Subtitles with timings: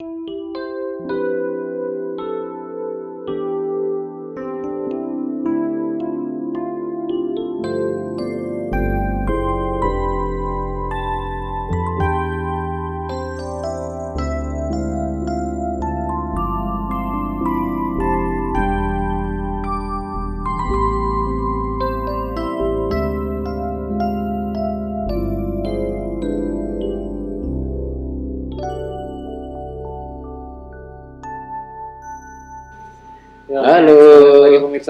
[0.00, 0.39] Ya,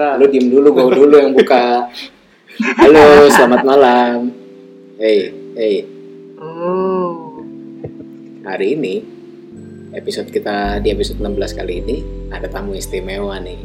[0.01, 0.17] Pemirsa.
[0.17, 1.85] Lu diem dulu, gue dulu yang buka.
[2.81, 4.33] Halo, selamat malam.
[4.97, 5.75] Hey, hey.
[6.41, 7.37] Oh.
[8.41, 9.05] Hari ini
[9.93, 11.97] episode kita di episode 16 kali ini
[12.33, 13.61] ada tamu istimewa nih.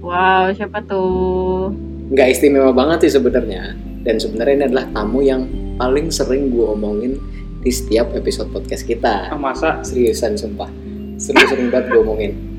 [0.00, 1.72] Wow, siapa tuh?
[2.08, 3.76] Nggak istimewa banget sih sebenarnya.
[4.04, 5.44] Dan sebenarnya ini adalah tamu yang
[5.76, 7.20] paling sering gue omongin
[7.60, 9.28] di setiap episode podcast kita.
[9.32, 10.68] Ah, masa Seriusan sumpah.
[11.20, 12.53] Serius sering banget gue omongin.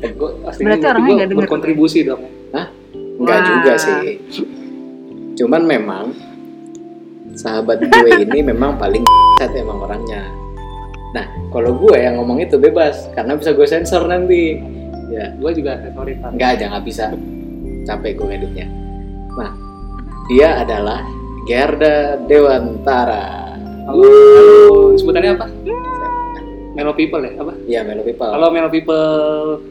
[0.00, 0.12] Eh,
[0.46, 1.40] asli Berarti orangnya nggak denger.
[1.44, 2.22] berkontribusi dong.
[3.16, 3.48] Enggak Wah.
[3.48, 4.00] juga sih.
[5.36, 6.04] Cuman memang
[7.32, 9.04] sahabat gue ini memang paling
[9.36, 10.24] set emang orangnya.
[11.12, 14.60] Nah, kalau gue yang ngomong itu bebas karena bisa gue sensor nanti.
[15.06, 16.34] Ya, Gue juga sorry Tan.
[16.36, 17.04] enggak aja nggak bisa.
[17.86, 18.66] Capek gue ngeditnya.
[19.32, 19.52] Nah,
[20.28, 21.00] dia adalah
[21.46, 23.54] Gerda Dewantara.
[23.86, 24.98] Halo, halo.
[24.98, 25.46] Sebutannya apa?
[26.76, 27.32] Melo People ya?
[27.40, 27.52] Apa?
[27.64, 28.28] Iya, Melo People.
[28.28, 29.64] Halo Melo People.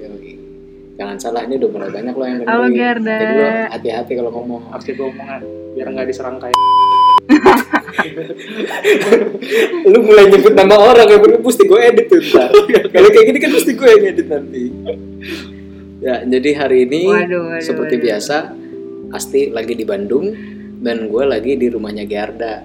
[0.96, 2.56] Jangan salah ini udah mulai banyak loh yang dengerin.
[2.56, 3.18] Halo, Gerda.
[3.22, 4.62] Jadi lo hati-hati kalau ngomong.
[4.74, 5.42] Harus jaga omongan
[5.78, 6.58] biar nggak diserang kayak.
[9.90, 12.54] lu mulai nyebut nama orang ya bener mesti gue edit tuh ntar
[12.94, 14.64] kalau kayak gini kan mesti gue yang edit nanti
[16.06, 18.06] ya jadi hari ini Waduh, waduh, seperti waduh.
[18.06, 18.38] biasa
[19.10, 20.38] Asti lagi di Bandung
[20.86, 22.62] dan gue lagi di rumahnya Gerda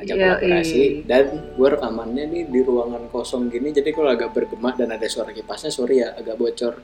[0.00, 0.24] ajak Yoi.
[0.24, 5.06] kolaborasi dan gue rekamannya nih di ruangan kosong gini jadi kalau agak bergema dan ada
[5.06, 6.80] suara kipasnya sorry ya agak bocor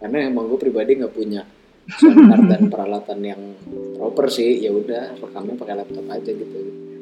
[0.00, 1.42] karena emang gue pribadi nggak punya
[1.90, 3.42] soundcard dan peralatan yang
[3.98, 6.58] proper sih ya udah rekamnya pakai laptop aja gitu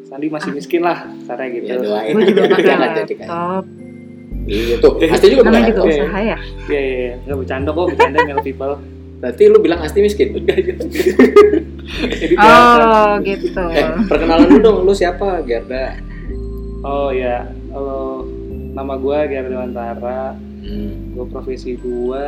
[0.09, 1.69] Sandi masih miskin lah, caranya gitu.
[1.69, 3.65] ya doain pakai jangan jadi kayak laptop.
[4.49, 5.85] Iya tuh, Asti juga Namanya pakai juga laptop.
[5.85, 5.93] Oke.
[6.01, 6.37] usaha ya.
[6.65, 7.15] Iya iya, iya.
[7.29, 8.75] nggak bercanda kok, bercanda Melo People.
[9.19, 10.31] Berarti lu bilang Asti miskin?
[10.39, 12.85] Jadi biasa.
[12.87, 13.63] Oh, gitu.
[13.69, 15.43] eh, perkenalan lu dong, lu siapa?
[15.43, 15.99] Gerda.
[16.81, 18.23] Oh ya, halo.
[18.71, 20.23] Nama gue Gerda Dewantara.
[21.11, 22.27] Gue profesi gue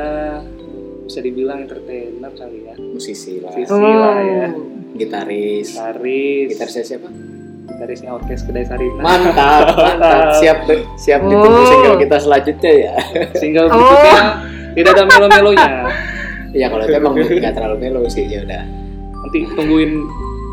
[1.04, 2.74] bisa dibilang entertainer kali ya.
[2.76, 3.70] Musisi lah, Musisi.
[3.70, 3.78] Oh.
[3.78, 4.48] lah ya.
[4.92, 5.66] gitaris.
[5.70, 6.48] Gitaris.
[6.50, 7.08] Gitarisnya siapa?
[7.68, 8.98] Gitarisnya Orkes Kedai Sarina.
[8.98, 10.34] Mantap, mantap.
[10.40, 10.58] Siap,
[10.96, 11.30] siap Oh.
[11.30, 12.94] ditunggu single kita selanjutnya ya.
[13.32, 13.72] Single Oh.
[13.72, 14.16] berikutnya
[14.72, 15.70] tidak ada melo-melonya.
[16.50, 18.62] Iya kalau itu emang nggak terlalu melo sih ya udah.
[19.20, 19.92] Nanti tungguin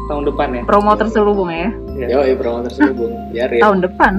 [0.08, 0.62] tahun depan ya.
[0.64, 1.70] Promo terselubung ya.
[1.98, 2.06] Iya.
[2.28, 3.14] Yo, promo terselubung.
[3.30, 3.60] Biarin.
[3.60, 4.14] Tahun depan.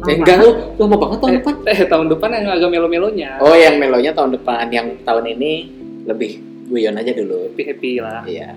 [0.00, 1.54] Eh, enggak lu, lama banget tahun Eh, depan.
[1.66, 3.30] eh, tahun depan yang agak melo-melonya.
[3.38, 5.52] Oh, yang melonya tahun depan, yang tahun ini
[6.06, 7.50] lebih guyon aja dulu.
[7.50, 8.22] Happy happy lah.
[8.22, 8.54] Iya.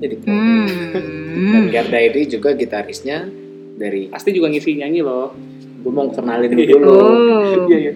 [0.00, 0.40] Jadi promo.
[0.40, 1.68] Dan Hmm.
[1.68, 3.28] Gerda ini juga gitarisnya
[3.76, 5.36] dari Pasti juga ngisi nyanyi loh.
[5.80, 6.88] gue mau kenalin lu dulu.
[6.90, 7.64] Oh.
[7.66, 7.92] Iya iya.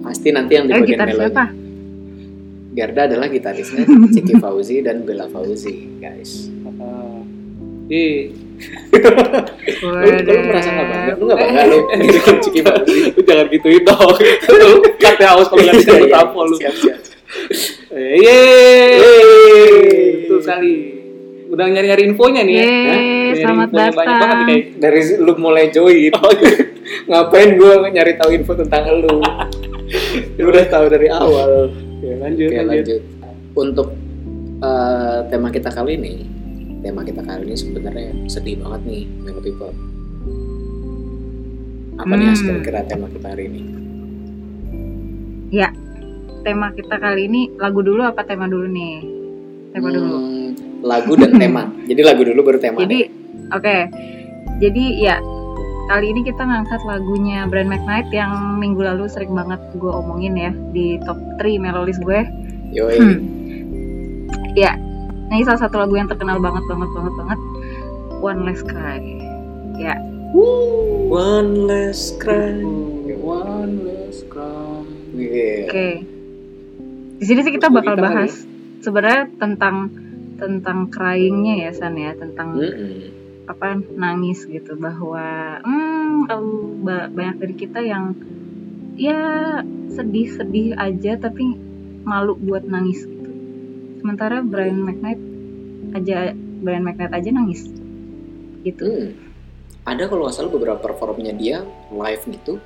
[0.00, 1.22] Pasti nanti yang di Eh, bagian gitar melonya.
[1.24, 1.44] siapa?
[2.76, 6.52] Gerda adalah gitarisnya Ciki Fauzi dan Bella Fauzi, guys.
[6.76, 7.24] Ah.
[7.88, 8.34] Ih,
[9.80, 11.12] Lu, lu merasa nggak bangga?
[11.16, 11.78] Lu nggak bangga lu
[12.44, 12.98] Ciki Fauzi?
[13.16, 14.12] lu jangan gituin dong.
[14.52, 16.18] Lu kata haus kalau nggak Iya, disebut iya.
[16.20, 16.56] apa lu.
[16.56, 16.98] Siap, siap.
[17.90, 18.92] Eh, Yeay.
[18.92, 19.80] Yeay.
[20.20, 20.72] Betul sekali.
[21.46, 22.64] Udah nyari-nyari infonya nih ya.
[22.66, 24.40] Yeay, selamat infonya Banyak banget datang.
[24.76, 26.52] Dari lu mulai join, Oh, iya.
[27.06, 29.16] ngapain gue nyari tahu info tentang lu?
[30.36, 31.70] Lu udah tahu dari awal.
[31.96, 32.68] Oke, lanjut, Oke, lanjut.
[32.68, 33.02] lanjut.
[33.56, 33.88] Untuk
[34.56, 36.14] eh, tema kita kali ini,
[36.80, 39.72] tema kita kali ini sebenarnya sedih banget nih, Melo People.
[41.96, 42.60] Apa nih Hmm.
[42.60, 43.62] kira-kira tema kita hari ini?
[46.46, 49.02] Tema kita kali ini lagu dulu apa tema dulu nih?
[49.74, 50.14] Tema dulu.
[50.14, 51.66] Hmm, lagu dan tema.
[51.90, 52.78] Jadi lagu dulu baru tema.
[52.86, 53.10] Jadi,
[53.50, 53.76] oke.
[54.62, 55.18] Jadi ya
[55.86, 60.52] kali ini kita ngangkat lagunya Brand McKnight yang minggu lalu sering banget gue omongin ya
[60.74, 62.20] di top 3 melolis gue.
[62.74, 62.98] Yoi.
[62.98, 63.18] Hmm.
[64.56, 64.72] Ya,
[65.28, 67.40] nah ini salah satu lagu yang terkenal banget banget banget banget.
[68.24, 69.04] One Less Cry.
[69.76, 70.00] Ya,
[71.06, 72.60] One less cry.
[73.16, 74.84] One last cry.
[75.16, 75.70] Iya.
[75.70, 75.88] oke.
[77.16, 78.44] Di sini sih kita bakal bahas
[78.82, 79.88] sebenarnya tentang
[80.36, 82.58] tentang cryingnya ya San ya tentang.
[83.46, 86.26] Apa nangis gitu bahwa hmm
[87.14, 88.12] banyak dari kita yang
[88.98, 91.54] ya sedih-sedih aja tapi
[92.02, 93.30] malu buat nangis gitu.
[94.02, 95.20] Sementara Brian McKnight
[95.94, 97.66] aja Brian McKnight aja nangis
[98.62, 98.84] gitu.
[98.84, 99.10] Hmm.
[99.86, 102.58] Ada kalau nggak salah beberapa performnya dia live gitu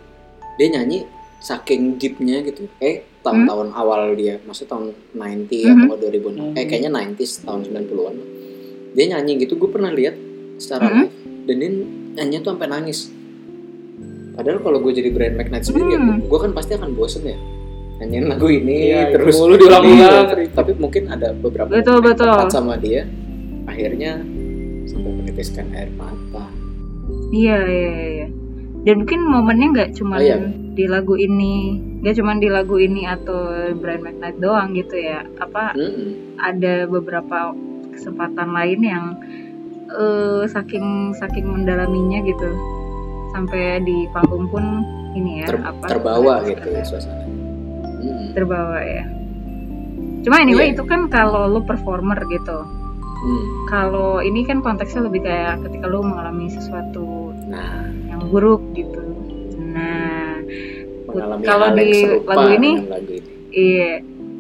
[0.56, 1.04] dia nyanyi
[1.40, 5.84] saking deepnya gitu eh tahun-tahun awal dia maksudnya tahun 90 Mhm.
[5.88, 6.52] atau 2000 Hmm.
[6.56, 8.16] eh kayaknya 90s tahun 90-an
[8.92, 10.16] dia nyanyi gitu gue pernah lihat
[10.60, 10.94] secara Mhm.
[10.94, 11.12] live
[11.48, 11.70] dan dia
[12.16, 13.08] nyanyi tuh sampai nangis
[14.30, 16.20] padahal kalau gue jadi brand McKnight sendiri ya Hmm.
[16.22, 17.36] gue kan pasti akan bosen ya
[17.98, 20.26] nyanyiin lagu ini Iya, terus mulu diulang-ulang.
[20.32, 22.48] Iya, tapi mungkin ada beberapa Betul, yang betul.
[22.48, 23.04] sama dia
[23.66, 24.24] akhirnya
[24.86, 26.44] sampai menitiskan air mata
[27.30, 28.26] Iya, iya, iya.
[28.80, 30.40] Dan mungkin momennya nggak cuma Oh, iya.
[30.72, 33.38] di lagu ini, nggak cuma di lagu ini atau
[33.76, 35.20] Brian McKnight doang gitu ya.
[35.36, 36.38] Apa Mm-mm.
[36.40, 37.52] ada beberapa
[37.92, 39.04] kesempatan lain yang
[39.92, 42.50] eh, saking saking mendalaminya gitu
[43.30, 44.64] sampai di panggung pun
[45.12, 47.26] ini ya Ter- apa terbawa gitu ya suasana
[48.00, 48.32] Mm.
[48.32, 49.04] terbawa ya.
[50.20, 50.74] Cuma anyway Iya.
[50.74, 52.64] itu kan kalau lu performer gitu.
[53.20, 53.44] Mm.
[53.68, 59.04] Kalau ini kan konteksnya lebih kayak ketika lu mengalami sesuatu nah yang buruk gitu.
[59.70, 60.40] Nah,
[61.04, 62.70] mengalami Kalau di lagu ini, lagu ini
[63.52, 63.92] iya.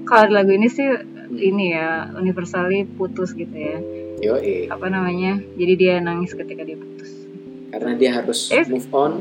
[0.08, 1.19] Kalau di lagu ini sih Hmm.
[1.32, 3.78] Ini ya universally putus gitu ya.
[4.20, 4.66] Yoi.
[4.66, 5.38] Apa namanya?
[5.54, 7.10] Jadi dia nangis ketika dia putus.
[7.70, 8.66] karena dia harus Eh.
[8.66, 9.12] move on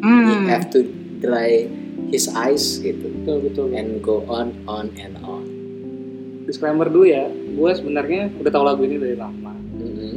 [0.00, 0.48] he Hmm.
[0.48, 0.80] have to
[1.20, 1.68] dry
[2.08, 5.44] his eyes gitu betul betul and go on on and on
[6.42, 10.14] disclaimer dulu ya gue sebenarnya udah tahu lagu ini dari lama Mm-mm.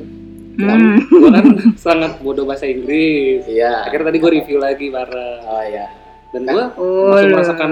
[0.55, 0.95] Hmm.
[1.03, 1.45] gue kan
[1.85, 5.87] sangat bodoh bahasa Inggris iya akhirnya tadi gue review lagi bareng oh ya
[6.31, 7.71] dan gue Oh, langsung merasakan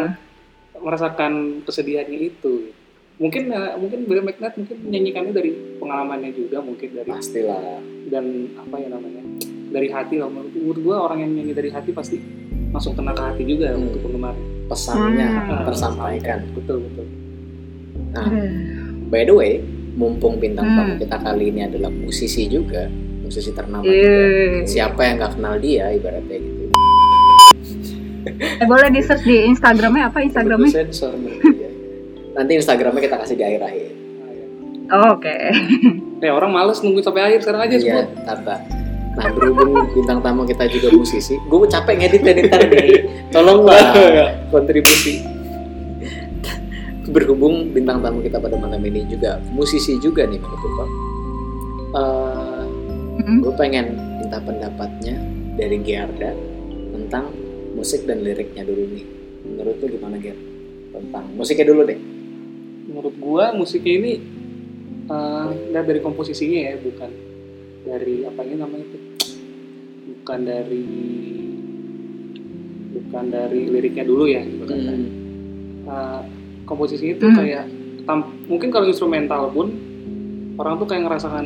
[0.76, 1.32] merasakan
[1.64, 2.76] kesedihannya itu
[3.24, 7.80] mungkin eh, mungkin Brian McKnight mungkin menyanyikannya dari pengalamannya juga mungkin dari pastilah
[8.12, 8.26] dan
[8.60, 9.24] apa ya namanya
[9.72, 12.20] dari hati lah menurut, gue orang yang nyanyi dari hati pasti
[12.70, 13.88] langsung kena ke hati juga Hmm.
[13.88, 14.36] untuk penggemar
[14.68, 15.64] pesannya Hmm.
[15.64, 17.08] tersampaikan betul betul
[18.12, 19.08] nah Aduh.
[19.08, 19.52] by the way
[19.96, 20.78] mumpung bintang Hmm.
[20.84, 22.92] tamu kita kali ini adalah musisi juga
[23.24, 24.04] musisi ternama Iya.
[24.04, 26.62] juga siapa yang nggak kenal dia ibaratnya gitu
[28.34, 30.72] Eh boleh di search di Instagramnya apa Instagramnya?
[30.72, 31.12] Sensor
[32.34, 32.60] nanti ya.
[32.60, 33.90] Instagramnya kita kasih di akhir-akhir
[34.86, 35.32] Oh, Oke.
[36.20, 38.56] eh orang males nunggu sampai akhir sekarang aja Iya, sebut Tata.
[39.14, 43.06] Nah, berhubung bintang tamu kita juga musisi, gue capek ngedit edit ntar nih.
[43.30, 43.94] Tolong lah
[44.54, 45.24] kontribusi.
[47.04, 50.88] Berhubung bintang tamu kita pada malam ini juga musisi juga nih menurut gue.
[51.94, 52.64] Eh,
[53.20, 53.38] Mm-mm.
[53.40, 53.86] gue pengen
[54.20, 55.16] minta pendapatnya
[55.54, 56.32] dari Giarda
[56.92, 57.30] tentang
[57.74, 59.04] musik dan liriknya dulu nih.
[59.44, 60.38] Menurut lu gimana Ger?
[60.92, 62.00] Tentang musiknya dulu deh.
[62.84, 64.12] Menurut gua musiknya ini
[65.70, 67.12] lihat dari komposisinya ya bukan
[67.84, 68.98] dari apa ini namanya itu?
[70.14, 70.86] Bukan dari
[72.94, 74.80] bukan dari liriknya dulu ya gitu kan.
[75.84, 76.22] Eh,
[76.64, 77.38] komposisinya itu Hmm.
[77.38, 77.64] kayak
[78.08, 79.68] tam- mungkin kalau instrumental pun
[80.56, 81.46] orang tuh kayak ngerasakan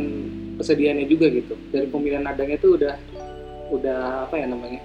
[0.57, 1.57] kesedihannya juga gitu.
[1.74, 2.95] Dari pemilihan nadanya tuh udah
[3.68, 4.80] udah apa ya namanya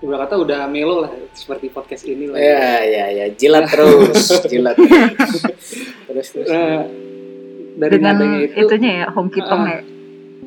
[0.00, 4.72] Ibarat kata udah melo lah seperti podcast ini lah Ya, ya, ya, jilat terus, jilat.
[4.74, 5.44] terus.
[6.08, 6.48] terus, terus.
[6.48, 6.80] Eh,
[7.76, 9.70] dari Dengan nadanya itu itunya ya home kitong Ah.
[9.70, 9.80] ya.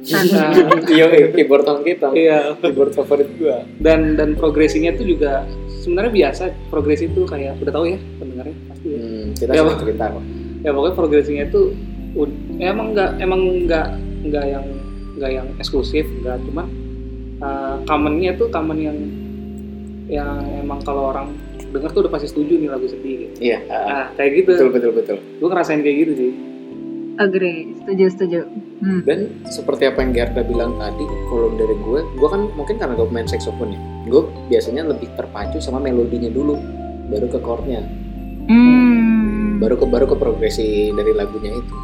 [0.03, 0.51] Nah,
[0.91, 2.11] Iya, keyboard tong kita.
[2.11, 3.61] iya Keyboard favorit gua.
[3.77, 5.45] dan dan progresinya tuh juga
[5.79, 9.77] sebenarnya biasa progresi itu kayak udah tahu ya pendengarnya pasti ya, Hmm, kita Ya, sudah
[9.77, 10.23] cerita kok.
[10.59, 11.65] ya pokoknya progresinya tuh
[12.13, 13.87] ud- ya emang nggak emang nggak
[14.25, 14.65] nggak yang
[15.13, 16.63] nggak yang eksklusif nggak cuma
[17.39, 18.97] uh, commonnya tuh common yang
[20.13, 21.33] yang emang kalau orang
[21.73, 24.69] denger tuh udah pasti setuju nih lagu sedih gitu Iya, ah, nah kayak gitu betul
[24.69, 25.17] betul betul.
[25.17, 26.31] gue ngerasain kayak gitu sih
[27.13, 28.39] Agree, setuju setuju.
[28.81, 29.05] Hmm.
[29.05, 33.05] Dan seperti apa yang Gerda bilang tadi, kalau dari gue, gue kan mungkin karena gue
[33.05, 33.79] main saxophone ya,
[34.09, 36.57] gue biasanya lebih terpacu sama melodinya dulu,
[37.13, 37.85] baru ke chordnya,
[38.49, 39.61] Hmm.
[39.61, 41.75] baru ke baru ke progresi dari lagunya itu.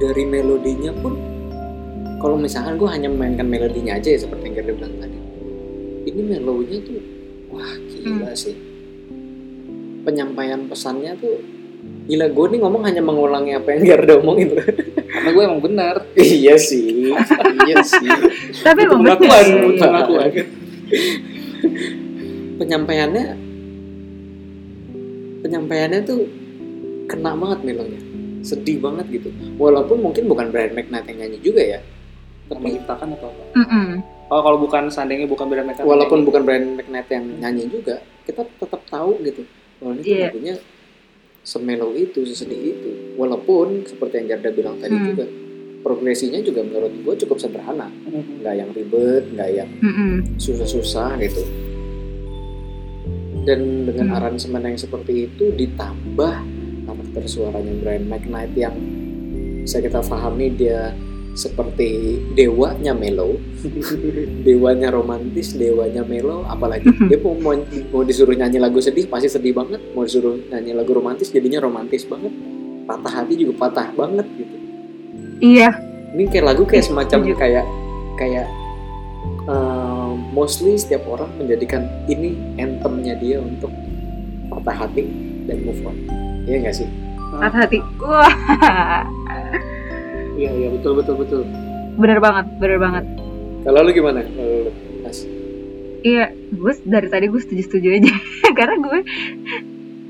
[0.00, 1.12] Dari melodinya pun,
[2.18, 5.16] kalau misalkan gue hanya memainkan melodinya aja ya seperti yang Gerda bilang tadi,
[6.02, 7.00] ini melodinya tuh,
[7.52, 8.56] wah gila sih.
[10.02, 11.38] Penyampaian pesannya tuh,
[12.10, 14.58] gila gue nih ngomong hanya mengulangi apa yang Gerda omongin.
[15.12, 15.94] karena gue emang benar.
[16.18, 17.14] Iya sih,
[17.66, 18.08] iya sih.
[18.64, 20.30] Tapi emang pengakuan Iya, pengakuan.
[22.58, 23.24] Penyampaiannya
[25.42, 26.20] penyampaiannya tuh
[27.10, 29.30] kena banget melodinya sedih banget gitu.
[29.56, 31.80] Walaupun mungkin bukan Brian McKnight yang nyanyi juga ya.
[32.50, 33.44] Tapi menciptakan atau apa.
[34.32, 38.48] Oh kalau bukan seandainya bukan beda mereka walaupun bukan Brian McKnight yang nyanyi juga kita
[38.48, 39.44] tetap tahu gitu
[39.76, 40.32] bahwa ini Iya.
[40.32, 40.54] lagunya
[41.42, 45.08] semelo itu sesedih itu walaupun seperti yang Jarda bilang tadi Hmm.
[45.12, 45.24] juga
[45.82, 47.90] progresinya juga menurut gue cukup sederhana
[48.40, 50.38] nggak yang ribet nggak yang Mm-mm.
[50.38, 51.42] susah-susah gitu
[53.42, 54.16] dan dengan Hmm.
[54.16, 56.34] aransemen yang seperti itu ditambah
[57.12, 58.72] karakter suaranya Brian McKnight yang
[59.60, 60.96] bisa kita pahami dia
[61.32, 63.40] seperti dewanya melo.
[64.44, 66.88] Dewanya romantis dewanya melo apalagi.
[67.08, 67.56] Dia mau, mau
[67.92, 69.80] mau disuruh nyanyi lagu sedih pasti sedih banget.
[69.96, 72.32] Mau disuruh nyanyi lagu romantis jadinya romantis banget.
[72.84, 74.54] Patah hati juga patah banget gitu.
[75.42, 75.70] Iya.
[76.12, 77.40] Ini kayak lagu kayak Ih, semacam setuju.
[77.40, 77.64] kayak
[78.20, 78.46] kayak
[79.48, 83.72] uh, mostly setiap orang menjadikan ini anthemnya dia untuk
[84.52, 85.08] patah hati
[85.48, 85.96] dan move on.
[86.44, 86.88] Iya nggak sih?
[87.32, 87.78] Patah hati.
[87.96, 89.08] Wah
[90.32, 91.42] Iya iya betul betul betul.
[91.92, 93.04] bener banget bener banget.
[93.62, 94.24] Kalau lu gimana?
[94.24, 94.70] Kalau lu,
[95.04, 95.18] Mas?
[96.02, 98.12] Iya, gue dari tadi gue setuju-setuju aja.
[98.58, 98.98] Karena gue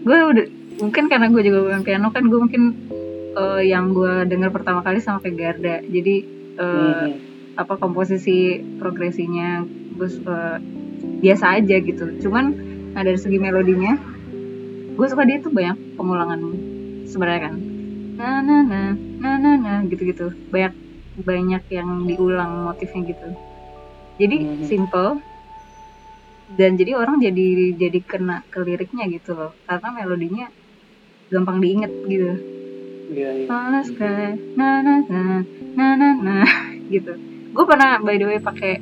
[0.03, 0.47] gue udah
[0.81, 2.63] mungkin karena gue juga main piano kan gue mungkin
[3.33, 5.77] eh, yang gue dengar pertama kali sama kayak Garda.
[5.85, 6.15] Jadi
[6.55, 7.13] eh, Mhm.
[7.53, 9.61] apa komposisi progresinya
[9.93, 10.63] gue suka
[11.21, 12.05] biasa aja gitu.
[12.21, 12.45] Cuman
[12.95, 13.99] nah dari segi melodinya
[14.93, 16.41] gue suka dia tuh banyak pengulangan
[17.05, 17.55] sebenarnya kan.
[18.17, 18.81] Na na na
[19.23, 20.75] na na na gitu gitu banyak
[21.23, 23.29] banyak yang diulang motifnya gitu.
[24.19, 24.65] Jadi Mhm.
[24.67, 25.23] simple.
[26.53, 29.57] Dan jadi orang jadi jadi kena ke liriknya gitu loh.
[29.65, 30.47] Karena melodinya
[31.31, 32.33] gampang diinget gitu.
[33.13, 33.45] Iya iya.
[33.45, 35.45] panas sky na na na
[35.77, 36.37] na na na
[36.95, 37.13] gitu.
[37.53, 38.81] Gue pernah by the way pakai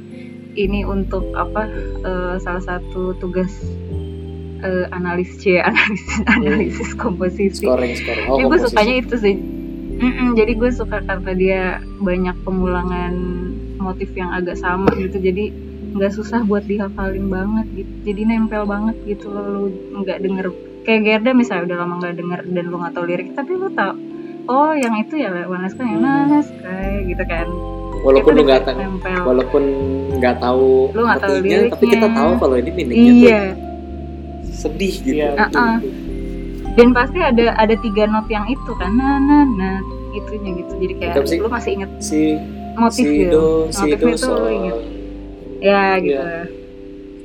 [0.54, 1.66] ini untuk apa
[2.02, 3.50] eh, salah satu tugas
[4.62, 7.66] eh, analis C analisis analisis komposisi.
[7.66, 8.26] Scoring scoring.
[8.30, 9.36] Oh jadi gue sukanya itu sih
[10.00, 11.62] Mm-mm, jadi gue suka karena dia
[11.98, 13.12] banyak pengulangan
[13.76, 15.52] motif yang agak sama gitu jadi
[15.90, 20.46] nggak susah buat dihafalin banget gitu jadi nempel banget gitu loh lu nggak denger
[20.80, 23.92] kayak Gerda misalnya udah lama nggak denger dan lu nggak tahu lirik tapi lu tau
[24.46, 26.00] oh yang itu ya One Last Hmm.
[26.30, 27.46] Last Sky gitu kan
[28.00, 28.80] walaupun lu nggak tahu
[29.22, 29.62] walaupun
[30.16, 32.16] nggak tahu Lu nggak tahu artinya tapi kita liriknya.
[32.16, 33.42] tahu kalau ini meaningnya tuh iya
[34.50, 35.58] sedih gitu Iya betul.
[35.58, 35.76] Ah-ah.
[36.72, 39.70] Dan pasti ada ada tiga not yang itu kan na na na
[40.12, 41.38] itunya gitu jadi kayak sih?
[41.38, 42.20] lu masih inget si
[42.74, 44.76] motif si gitu do si do itu lu inget.
[45.60, 46.28] ya gitu Iya.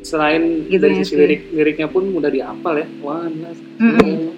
[0.02, 1.18] Selain Gitu dari ya sisi sih.
[1.18, 2.86] lirik liriknya pun mudah dihafal ya.
[3.00, 4.38] One last Mm-mm.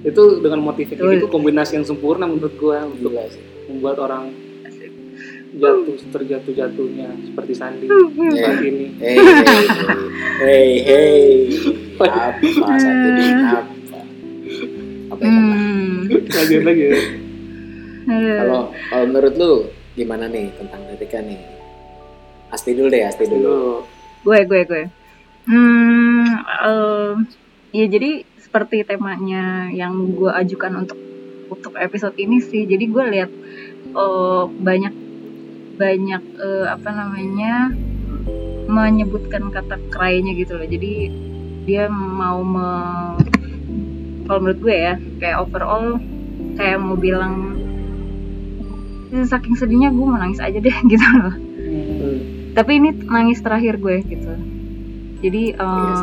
[0.00, 1.12] itu dengan motif Betul.
[1.12, 4.32] gitu kombinasi yang sempurna menurut gua untuk gila sih membuat orang
[5.50, 8.16] jatuh terjatuh jatuhnya seperti Sandi Hmm.
[8.16, 8.40] Iya.
[8.40, 8.86] saat ini.
[8.96, 9.64] hey hey
[10.38, 11.26] hey hey
[12.08, 13.60] apa saat ini apa
[15.18, 15.58] apa ya?
[15.58, 15.94] Hmm.
[16.08, 16.86] Lanjut lagi
[18.08, 19.52] kalau kalau menurut lu
[19.92, 21.40] gimana nih tentang liriknya nih
[22.48, 23.66] Asti dulu deh Asti dulu Dulu.
[24.24, 24.82] gue gue gue
[25.48, 26.28] hmm
[26.64, 27.14] em,
[27.72, 30.98] ya jadi seperti temanya yang gue ajukan untuk
[31.48, 33.30] untuk episode ini sih jadi gue lihat
[33.92, 34.94] eh, banyak
[35.76, 37.72] banyak eh, apa namanya
[38.68, 40.92] menyebutkan kata cry-nya gitu loh jadi
[41.64, 42.68] dia mau me
[44.28, 45.96] kalau menurut gue ya kayak overall
[46.54, 47.56] kayak mau bilang
[49.08, 51.34] "Eh, saking sedihnya gue mau nangis aja deh gitu loh.
[51.68, 52.18] Hmm.
[52.56, 54.32] tapi ini nangis terakhir gue gitu.
[55.24, 55.96] Jadi eh, Iya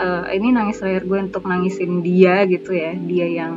[0.00, 2.96] eh, ini nangis terakhir gue untuk nangisin dia gitu ya.
[2.96, 3.54] Dia yang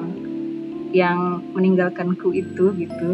[0.93, 3.09] yang meninggalkanku itu gitu.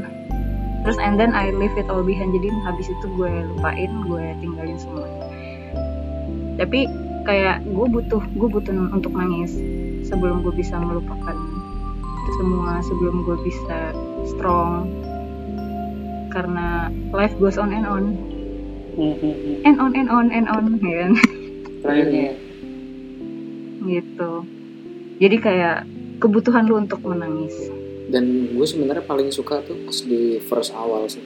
[0.83, 2.31] Terus and then I leave it all behind.
[2.31, 5.07] Jadi habis itu gue lupain gue tinggalin semua
[6.59, 6.83] tapi
[7.23, 9.55] kayak gue butuh gue butuh untuk nangis
[10.09, 11.37] sebelum gue bisa melupakan
[12.19, 13.93] itu semua sebelum gue bisa
[14.25, 14.89] strong.
[16.29, 18.03] Karena life goes on and on.
[19.63, 21.11] And on and on and on ya kan?
[21.79, 22.33] Terakhirnya.
[23.79, 24.43] gitu.
[25.17, 25.87] Jadi kayak
[26.19, 27.55] kebutuhan lu untuk menangis.
[28.11, 31.23] Dan gue sebenarnya paling suka tuh pas di first awal sih.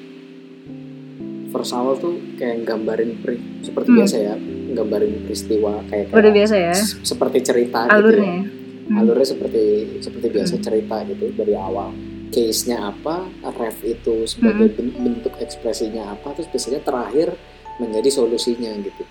[1.50, 3.98] First awal tuh kayak gambarin pri seperti Hmm.
[4.00, 4.36] biasa ya
[4.74, 6.74] gambarin peristiwa kayak, udah kayak biasa ya?
[7.04, 7.98] seperti cerita gitu ya.
[8.00, 8.38] Alurnya
[8.84, 9.00] Hmm.
[9.00, 9.64] alurnya seperti
[10.00, 10.64] seperti biasa Hmm.
[10.64, 11.96] cerita gitu dari awal
[12.30, 14.76] case-nya apa ref itu sebagai Hmm.
[14.76, 17.32] ben- bentuk ekspresinya apa terus biasanya terakhir
[17.76, 19.04] menjadi solusinya gitu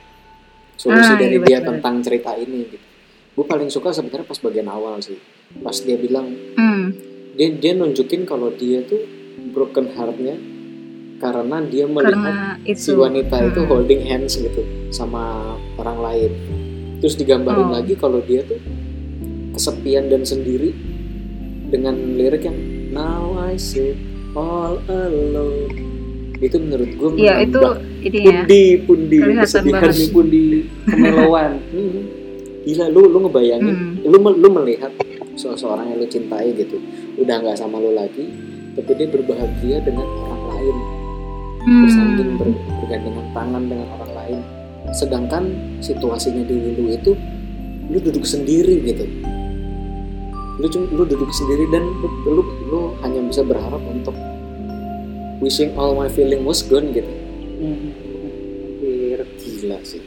[0.75, 1.69] solusi Ah, dari iya dia benar.
[1.73, 2.87] tentang cerita ini gitu
[3.33, 5.17] gue paling suka sebenarnya pas bagian awal sih
[5.57, 6.85] pas dia bilang hmm.
[7.33, 9.01] dia dia nunjukin kalau dia tuh
[9.49, 10.37] broken heartnya
[11.17, 13.69] karena dia melihat karena itu si wanita itu Hmm.
[13.69, 14.61] holding hands gitu
[14.91, 16.33] sama orang lain
[16.99, 17.73] terus digambarin Oh.
[17.73, 18.59] lagi kalau dia tuh
[19.53, 20.73] kesepian dan sendiri
[21.69, 22.57] dengan lirik yang
[22.91, 23.97] now I sit
[24.33, 25.73] all alone
[26.37, 27.61] itu menurut gue Iya itu
[28.03, 30.07] ini ya pundi pundi kesedihan di
[30.85, 31.53] kemelowan.
[31.73, 32.03] Hmm.
[32.63, 33.95] gila lu lu ngebayangin Hmm.
[34.05, 34.91] lu lu melihat
[35.35, 36.79] seseorang yang lu cintai gitu
[37.17, 38.31] udah nggak sama lu lagi
[38.73, 40.77] tapi dia berbahagia dengan orang lain
[41.63, 42.39] bersanding Hmm.
[42.39, 44.39] ber- bergandengan tangan dengan orang lain
[44.91, 45.43] sedangkan
[45.79, 47.13] situasinya di lu itu
[47.87, 49.05] lu duduk sendiri gitu
[50.55, 54.13] lu cuma lu duduk sendiri dan lu, lu lu hanya bisa berharap untuk
[55.39, 57.09] wishing all my feeling was gone gitu
[57.55, 57.95] Hmm.
[58.75, 59.23] Hampir.
[59.39, 60.03] gila sih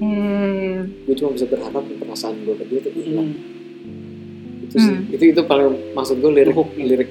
[0.00, 4.64] Eh, gue cuma bisa berharap perasaan gue ke dia tuh hilang Hmm.
[4.64, 5.10] itu sih Hmm.
[5.10, 6.84] itu itu paling maksud gue lirik Hooknya.
[6.86, 7.10] lirik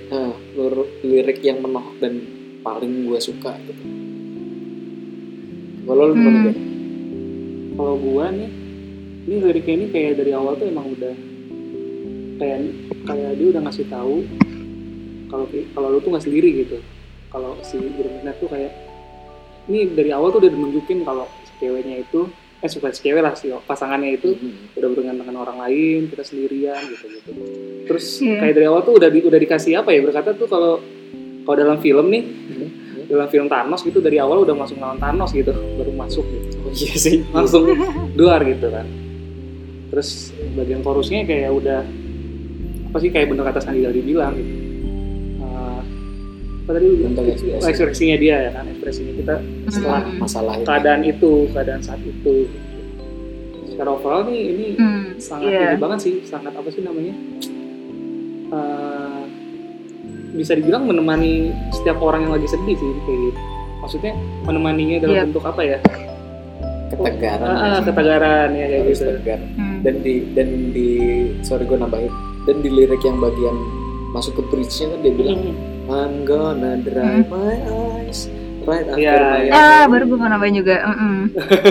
[0.53, 2.21] lur- lirik yang menohok dan
[2.59, 3.83] paling gue suka gitu
[5.83, 6.53] kalau lu Hmm.
[7.71, 8.51] Kalau gua nih,
[9.23, 11.15] ini liriknya ini kayak dari awal tuh emang udah
[12.39, 12.59] kayak
[13.03, 14.23] kayak dia udah ngasih tahu
[15.27, 16.77] kalau kalau lu tuh nggak sendiri gitu.
[17.29, 18.71] Kalau si Berminat tuh kayak
[19.67, 22.25] ini dari awal tuh udah nunjukin kalau ceweknya itu
[22.57, 24.73] eh suka cewek lah si pasangannya itu Hmm.
[24.73, 27.31] udah berhubungan dengan orang lain kita sendirian gitu gitu
[27.85, 28.35] terus Iya.
[28.37, 30.83] kayak dari awal tuh udah di, udah dikasih apa ya berkata tuh kalau
[31.41, 32.69] kalau dalam film nih Hmm.
[33.07, 36.73] dalam film Thanos gitu dari awal udah langsung lawan Thanos gitu baru masuk gitu Oh
[36.73, 37.23] iya sih.
[37.29, 37.63] langsung
[38.13, 38.83] luar gitu kan
[39.87, 40.09] terus
[40.53, 41.81] bagian chorusnya kayak udah
[42.89, 44.53] apa sih kayak bener kata Sandi tadi bilang gitu
[45.39, 45.79] Eh,
[46.59, 47.65] apa tadi Bentuk ekspresi.
[47.65, 49.35] ekspresinya dia ya kan ekspresinya kita
[49.67, 50.17] setelah Hmm.
[50.19, 50.65] Masalah itu.
[50.65, 52.35] keadaan itu keadaan saat itu
[53.67, 55.65] secara overall nih ini Hmm, sangat iya.
[55.67, 57.13] ini banget sih sangat apa sih namanya
[58.49, 59.23] Eh,
[60.31, 63.39] bisa dibilang menemani setiap orang yang lagi sedih sih kayak gitu
[63.79, 65.23] maksudnya menemaninya dalam Iya.
[65.25, 65.77] bentuk apa ya
[66.89, 67.45] ketegaran.
[67.45, 67.79] Ah, ah, ya.
[67.83, 69.39] ketegaran ya kayak Harus gitu tegar.
[69.53, 69.77] Hmm.
[69.79, 70.89] Dan di dan di
[71.39, 72.09] sorry gue nambahin
[72.43, 73.55] dan di lirik yang bagian
[74.09, 75.39] masuk ke bridge-nya kan dia bilang
[75.85, 77.55] I'm gonna dry my
[77.97, 78.29] eyes
[78.61, 79.51] right after Iya, my iya.
[79.51, 80.75] Ah, baru gue mau nambahin juga.
[80.83, 81.17] Mm-mm.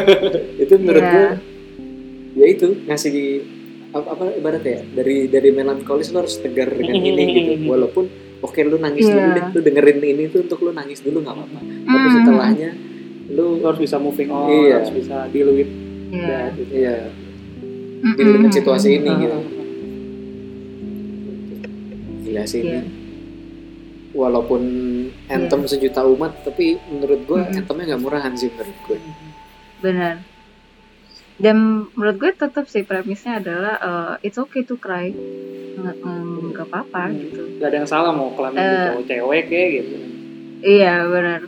[0.62, 1.12] itu menurut Iya.
[1.12, 1.28] gue
[2.34, 3.14] ya itu ngasih
[3.90, 8.04] apa, apa ibarat ya dari dari melankolis lo harus tegar dengan ini gitu walaupun
[8.38, 9.14] oke lu nangis Iya.
[9.14, 12.14] dulu deh lu dengerin ini tuh untuk lu nangis dulu nggak apa-apa tapi Hmm.
[12.14, 12.70] setelahnya
[13.28, 14.74] lu harus bisa moving on Iya.
[14.78, 15.70] harus bisa deal with
[16.08, 16.26] Iya.
[16.26, 16.72] that gitu.
[16.72, 16.96] iya
[17.98, 18.14] Mm-mm.
[18.14, 19.38] deal dengan situasi ini Ah, gitu
[22.38, 22.80] gila sih Iya.
[22.80, 22.90] ini
[24.10, 24.62] walaupun
[25.28, 27.56] anthem sejuta umat tapi menurut gue Mm-mm.
[27.56, 28.98] anthemnya nggak murahan sih menurut gue
[29.78, 30.16] Benar.
[31.36, 31.56] Dan
[31.92, 35.14] menurut gue tetap sih premisnya adalah eh, it's okay to cry.
[35.72, 37.14] Nggak mm, nggak apa-apa Hmm.
[37.16, 37.42] gitu.
[37.56, 39.96] Gak ada yang salah mau kelamin cowok cewek kayak gitu
[40.58, 41.40] Iya benar.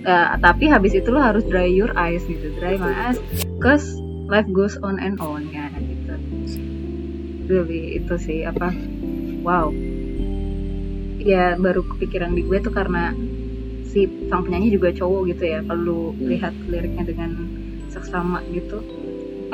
[0.00, 3.20] Eh, tapi habis itu lo harus dry your eyes gitu, dry my eyes,
[3.58, 3.84] cause
[4.24, 6.14] life goes on and on ya gitu.
[7.44, 8.72] Really itu sih apa?
[9.46, 9.70] Wow.
[11.22, 13.14] Ya baru kepikiran di gue tuh karena
[13.86, 15.62] si sang penyanyi juga cowok gitu ya.
[15.62, 16.26] Kalau lu Hmm.
[16.34, 17.30] lihat liriknya dengan
[17.94, 18.82] seksama gitu,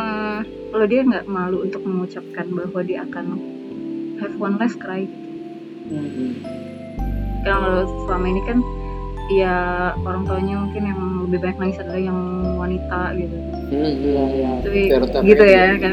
[0.00, 0.40] eh,
[0.72, 3.36] kalau dia nggak malu untuk mengucapkan bahwa dia akan
[4.18, 5.04] have one last cry
[7.42, 8.58] kalau selama ini kan
[9.34, 9.56] ya
[10.06, 12.18] orang tuanya mungkin yang lebih banyak nangis adalah yang
[12.56, 13.36] wanita gitu
[13.72, 13.88] Iya,
[14.28, 14.50] iya.
[14.60, 15.92] tapi Stereotip gitu ya kan.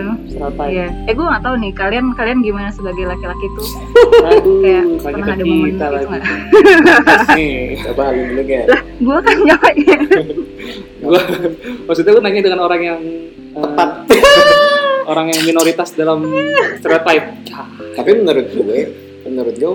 [0.67, 0.87] Iya.
[1.07, 3.67] eh gue nggak tahu nih kalian kalian gimana sebagai laki-laki tuh
[4.21, 6.05] Aduh, Kayak pernah ada momen gitu lagi.
[6.05, 6.23] nggak?
[7.31, 8.65] Nih, coba lu dulu Gen.
[8.99, 9.97] gue kan jawabnya
[10.99, 11.21] gua
[11.87, 12.99] maksudnya lu nanya dengan orang yang
[13.55, 13.89] eh, tepat
[15.05, 16.19] orang yang minoritas dalam
[16.77, 17.25] stereotype.
[17.97, 18.79] tapi menurut gue
[19.23, 19.73] menurut gue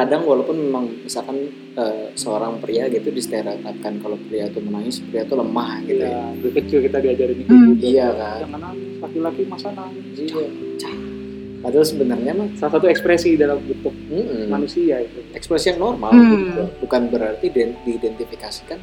[0.00, 1.36] kadang walaupun memang misalkan
[1.72, 6.24] eh, seorang pria gitu distereotipkan kalau pria itu menangis pria itu lemah gitu ya Iya,
[6.38, 7.76] dari kecil kita diajarin Hmm.
[7.76, 7.84] gitu.
[7.86, 8.38] Iya, kan.
[8.40, 10.04] Jangan nangis, laki-laki masa nangis.
[10.18, 10.48] iya
[11.60, 15.20] padahal sebenarnya mah Salah satu ekspresi dalam bentuk mm-mm, manusia itu.
[15.30, 16.32] ekspresi yang normal Hmm.
[16.42, 16.62] gitu.
[16.80, 18.80] bukan berarti den- diidentifikasikan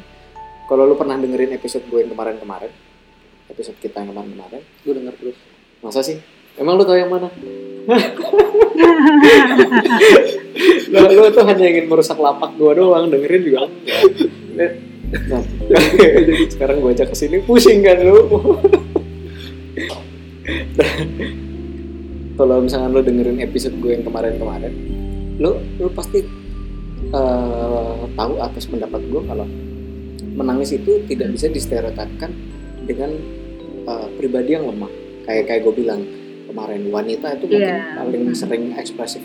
[0.64, 2.70] kalau lu pernah dengerin episode gue yang kemarin-kemarin
[3.48, 5.36] episode kita yang kemarin-kemarin Gue denger terus.
[5.80, 6.22] masa sih
[6.54, 7.26] emang lu tahu yang mana
[10.92, 13.64] lu, lu tuh hanya ingin merusak lapak gua doang dengerin juga.
[14.58, 14.70] Nah,
[16.52, 18.28] sekarang gua ajak ke sini pusing kan lu?
[22.38, 24.70] Kalau misalnya lu dengerin episode gue yang kemarin-kemarin
[25.38, 26.22] lu lu pasti
[27.14, 29.46] eh, tahu atas pendapat gue kalau
[30.38, 32.30] menangis itu tidak bisa distereotipkan
[32.86, 33.10] dengan
[33.86, 34.90] eh, pribadi yang lemah.
[35.26, 36.00] Kayak kayak gue bilang
[36.48, 36.80] kemarin.
[36.88, 37.94] Wanita itu mungkin Iya.
[37.94, 38.34] paling Hmm.
[38.34, 39.22] sering ekspresif.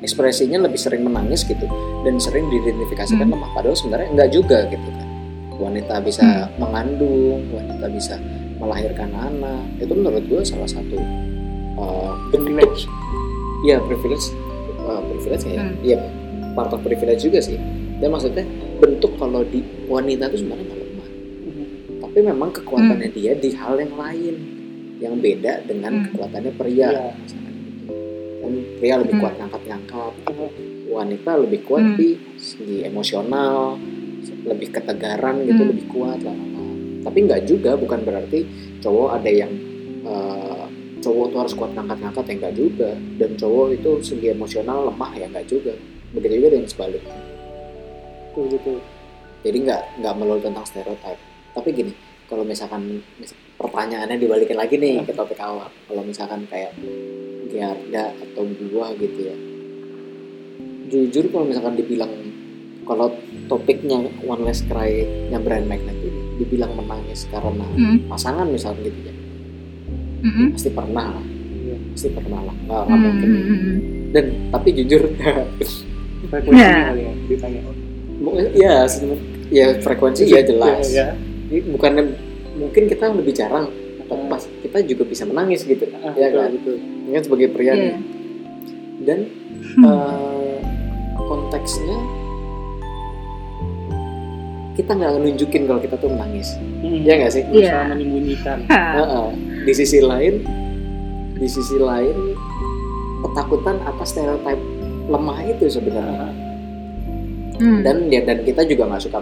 [0.00, 1.68] Ekspresinya lebih sering menangis gitu
[2.02, 3.36] dan sering diidentifikasikan Hmm.
[3.36, 3.50] lemah.
[3.52, 5.06] Padahal sebenarnya enggak juga gitu kan.
[5.54, 6.24] Wanita bisa
[6.56, 8.16] mengandung wanita bisa
[8.56, 9.60] melahirkan anak.
[9.76, 10.96] Itu menurut gue salah satu
[11.76, 12.88] uh, bentuk Privilege.
[13.62, 14.32] ya privilege.
[14.80, 15.60] Uh, privilege ya?
[15.62, 15.76] Hmm.
[15.82, 16.00] ya
[16.52, 17.60] part of privilege juga sih.
[18.00, 18.48] Dan maksudnya
[18.80, 21.08] bentuk kalau di wanita itu sebenarnya nggak lemah.
[22.00, 24.59] Tapi memang kekuatannya dia di hal yang lain
[25.00, 26.04] yang beda dengan Hmm.
[26.06, 27.04] kekuatannya pria Iya.
[27.16, 27.92] misalkan gitu.
[28.40, 29.22] dan pria lebih Hmm.
[29.24, 30.12] kuat ngangkat-ngangkat
[30.90, 31.96] wanita lebih kuat Hmm.
[31.96, 33.80] di segi emosional
[34.44, 35.70] lebih ketegaran gitu Hmm.
[35.72, 36.36] lebih kuat lah
[37.00, 38.44] tapi nggak juga bukan berarti
[38.78, 39.52] cowok ada yang
[40.00, 40.64] eh,
[41.00, 45.26] cowok tuh harus kuat ngangkat-ngangkat ya nggak juga dan cowok itu segi emosional lemah ya
[45.28, 45.72] nggak juga
[46.12, 47.16] begitu juga dengan sebaliknya
[48.34, 48.78] betul
[49.40, 51.16] jadi nggak nggak melulu tentang stereotip
[51.52, 51.92] tapi gini
[52.30, 52.82] kalau misalkan
[53.18, 56.72] mis- pertanyaannya dibalikin lagi nih ke topik awal kalau misalkan kayak
[57.46, 59.36] Giarda atau gua gitu ya
[60.88, 62.10] jujur kalau misalkan dibilang
[62.82, 63.10] kalau
[63.46, 68.06] topiknya One Last Cry nya Brian McKnight ini dibilang menangis karena Hmm.
[68.06, 69.14] pasangan misalnya gitu ya
[70.20, 70.46] Mm-mm.
[70.52, 71.24] pasti pernah lah
[71.60, 71.76] Iya.
[71.90, 73.76] pasti pernah lah nggak nggak Hmm, mungkin hmm, hmm.
[74.10, 75.02] dan tapi jujur
[76.30, 76.86] frekuensinya Ya.
[76.86, 77.60] kali ya ditanya
[78.52, 78.72] ya
[79.50, 82.02] ya frekuensi ya jelas ya, Ini bukannya
[82.52, 83.66] mungkin kita lebih jarang
[84.00, 84.26] tapi Ah.
[84.28, 86.50] pas kita juga bisa menangis gitu Ah, ya betul, kan
[87.00, 87.74] Ini kan sebagai pria Iya.
[87.76, 87.94] nih.
[89.00, 89.18] dan
[89.72, 89.84] Hmm.
[89.84, 90.58] eh,
[91.20, 91.96] konteksnya
[94.72, 97.02] kita nggak nunjukin kalau kita tuh menangis Hmm.
[97.02, 97.90] ya nggak sih berusaha Iya.
[97.90, 98.80] menyembunyikan Ha.
[98.96, 99.26] Heeh.
[99.62, 100.34] di sisi lain
[101.34, 102.16] di sisi lain
[103.20, 104.56] ketakutan atas stereotip
[105.06, 106.32] lemah itu sebenarnya
[107.60, 107.84] Hmm.
[107.84, 109.18] dan ya dan kita juga nggak suka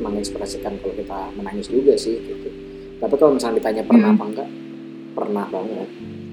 [0.00, 2.48] mengekspresikan kalau kita menangis juga sih gitu.
[2.96, 4.16] Tapi kalau misalnya ditanya pernah Hmm.
[4.16, 4.48] apa enggak
[5.12, 5.88] pernah banget.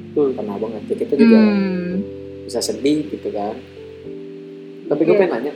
[0.10, 0.82] Betul pernah banget.
[0.88, 1.96] Ya, kita juga Hmm.
[2.44, 3.56] bisa sedih gitu kan.
[4.88, 5.22] Tapi gue Iya.
[5.22, 5.52] pengen nanya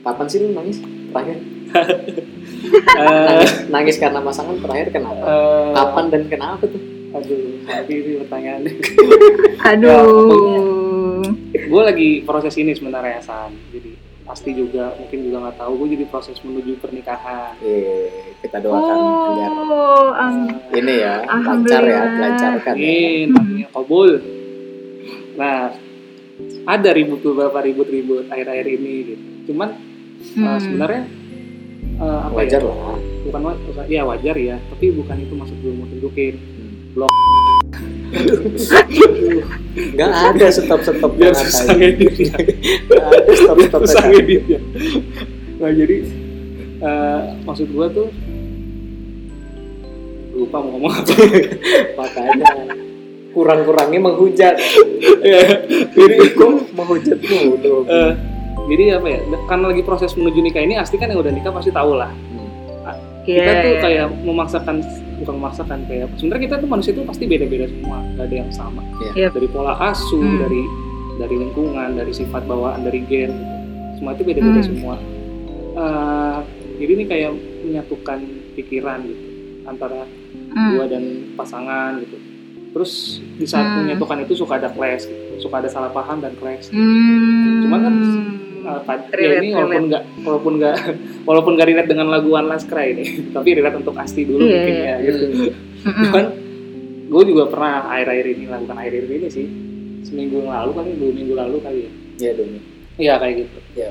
[0.00, 0.78] kapan sih lu nangis?
[1.10, 1.38] Terakhir?
[2.70, 5.22] Eh, nangis, nangis karena pasangan terakhir kenapa?
[5.22, 6.82] Eh, kapan dan kenapa tuh?
[7.10, 8.72] Aduh tapi ini pertanyaannya.
[9.70, 11.22] Aduh.
[11.52, 13.52] gue lagi proses ini sebenarnya San.
[13.70, 13.90] Jadi
[14.30, 18.06] pasti juga mungkin juga nggak tahu gue jadi proses menuju pernikahan eh
[18.38, 22.86] kita doakan agar Oh, am- ini ya lancar ya lancarkan ya.
[22.86, 24.10] Amin, amin kabul.
[25.34, 25.74] Nah,
[26.64, 29.24] ada ribut beberapa ribut-ribut akhir-akhir ini gitu.
[29.48, 29.74] Cuman
[30.36, 30.58] uh, Hmm.
[30.58, 31.02] sebenarnya
[31.98, 32.70] uh, apa wajar ya?
[32.70, 36.34] lah Bukan wa- bukan- ya wajar ya, tapi bukan itu maksud gue mau tunjukin.
[39.70, 42.34] Nggak ada stop stop Biar susah ngeditnya.
[42.90, 44.58] nggak ada stop stop susah ngeditnya.
[45.60, 45.96] Nah, jadi
[46.80, 48.08] uh, maksud gue tuh
[50.34, 51.12] lupa mau ngomong apa.
[52.00, 52.48] makanya
[53.30, 54.56] kurang-kurangnya menghujat
[55.20, 55.42] Ya,
[55.94, 58.12] jadi kok menghujat mulu uh,
[58.70, 59.20] jadi apa ya?
[59.50, 62.10] Karena lagi proses menuju nikah ini, pasti kan yang udah nikah pasti tahu lah.
[63.26, 63.80] kita Iya, tuh iya.
[63.82, 64.76] kayak memaksakan
[65.20, 68.80] bukan memaksakan kayak sebenarnya kita tuh manusia tuh pasti beda-beda semua nggak ada yang sama
[69.12, 69.28] Iya.
[69.28, 70.40] dari pola asuh Hmm.
[70.40, 70.62] dari
[71.16, 73.32] dari lingkungan dari sifat bawaan dari gen
[73.94, 74.68] semua itu beda-beda Hmm.
[74.70, 74.96] semua
[75.70, 76.38] Eh,
[76.78, 77.30] jadi ini kayak
[77.62, 78.18] menyatukan
[78.54, 79.22] pikiran gitu
[79.64, 80.02] antara
[80.50, 80.74] Hmm.
[80.74, 82.18] gua dan pasangan gitu
[82.70, 82.92] terus
[83.36, 83.76] di saat Hmm.
[83.84, 85.18] menyatukan itu suka ada clash gitu.
[85.40, 87.62] suka ada salah paham dan clash Hmm.
[87.62, 87.94] Cuman kan,
[88.70, 90.76] Uh, ya Relate, ini walaupun nggak walaupun nggak
[91.28, 93.04] walaupun nggak relate dengan lagu One Last Cry ini
[93.34, 94.84] tapi relate untuk Asti dulu Iya, mungkin iya.
[94.84, 95.24] ya gitu.
[95.80, 96.04] Mm-mm.
[96.06, 96.24] cuman
[97.10, 99.46] gue juga pernah akhir-akhir ini lah bukan akhir-akhir ini sih
[100.00, 101.92] seminggu yang lalu kali dua minggu lalu kali ya.
[102.20, 102.50] Ya dong
[102.96, 103.58] iya kayak gitu.
[103.74, 103.90] Ya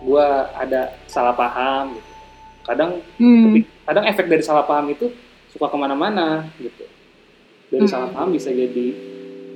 [0.00, 2.08] gue ada salah paham gitu.
[2.62, 3.60] Kadang Hmm.
[3.84, 5.10] kadang efek dari salah paham itu
[5.48, 6.84] suka ke mana-mana gitu.
[7.68, 7.90] Dari Hmm.
[7.90, 8.86] salah paham bisa jadi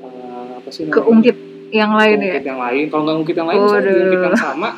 [0.02, 0.96] uh, apa sih namanya?
[0.98, 1.36] Keungkit
[1.76, 2.38] yang lain ya.
[2.40, 3.96] yang lain kalau nggak ngungkit yang lain misalnya Waduh.
[3.96, 4.68] ngungkit yang sama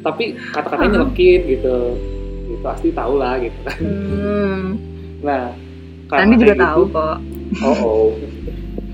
[0.00, 1.76] tapi kata-katanya nyelekit gitu
[2.46, 4.64] gitu pasti tahu lah gitu kan Hmm.
[5.20, 5.52] nah
[6.10, 7.16] Andi juga kayak tahu gitu, kok.
[7.60, 8.08] oh oh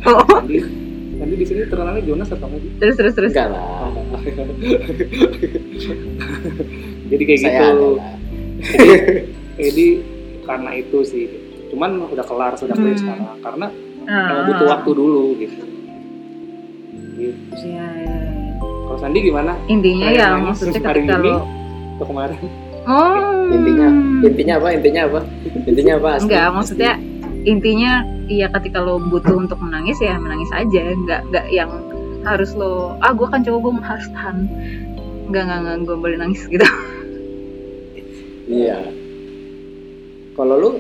[0.07, 0.57] Oh, Andi
[1.17, 2.71] Andi di sini terkenalnya Jonas atau nggak sih?
[2.77, 3.31] terus terus terus.
[3.31, 3.89] enggak lah
[7.07, 7.91] jadi kayak saya gitu
[9.57, 9.87] jadi
[10.43, 11.25] karena itu sih
[11.69, 13.01] cuman udah kelar sudah clear Hmm.
[13.01, 13.67] sekarang karena
[14.07, 14.31] Ah.
[14.31, 15.63] emang butuh waktu dulu gitu
[17.27, 17.39] gitu.
[17.67, 18.51] Iya, iya, iya.
[18.87, 21.27] kalau Sandi gimana Intinya ya nangis maksudnya hari ketika ini.
[21.27, 21.37] lo
[21.97, 22.39] atau kemarin
[22.87, 23.51] Oh.
[23.51, 23.89] intinya
[24.23, 25.21] intinya apa intinya apa
[25.67, 26.11] intinya apa?
[26.23, 26.93] Enggak, maksudnya
[27.43, 27.93] intinya
[28.27, 31.71] iya ketika lo butuh untuk menangis ya menangis aja, enggak enggak yang
[32.23, 34.37] harus lo ah gue kan cowok gue harus tahan.
[35.27, 36.63] Enggak enggak enggak gue boleh nangis gitu.
[38.47, 38.79] iya
[40.33, 40.71] kalau lu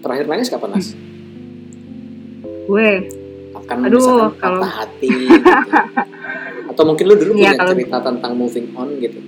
[0.00, 0.98] terakhir nangis kapan nas
[2.66, 2.88] gue
[3.70, 5.46] akan Aduh, misalkan kalau- patah hati gitu.
[6.66, 9.18] atau mungkin lu dulu Iya, punya kalau- cerita tentang moving on gitu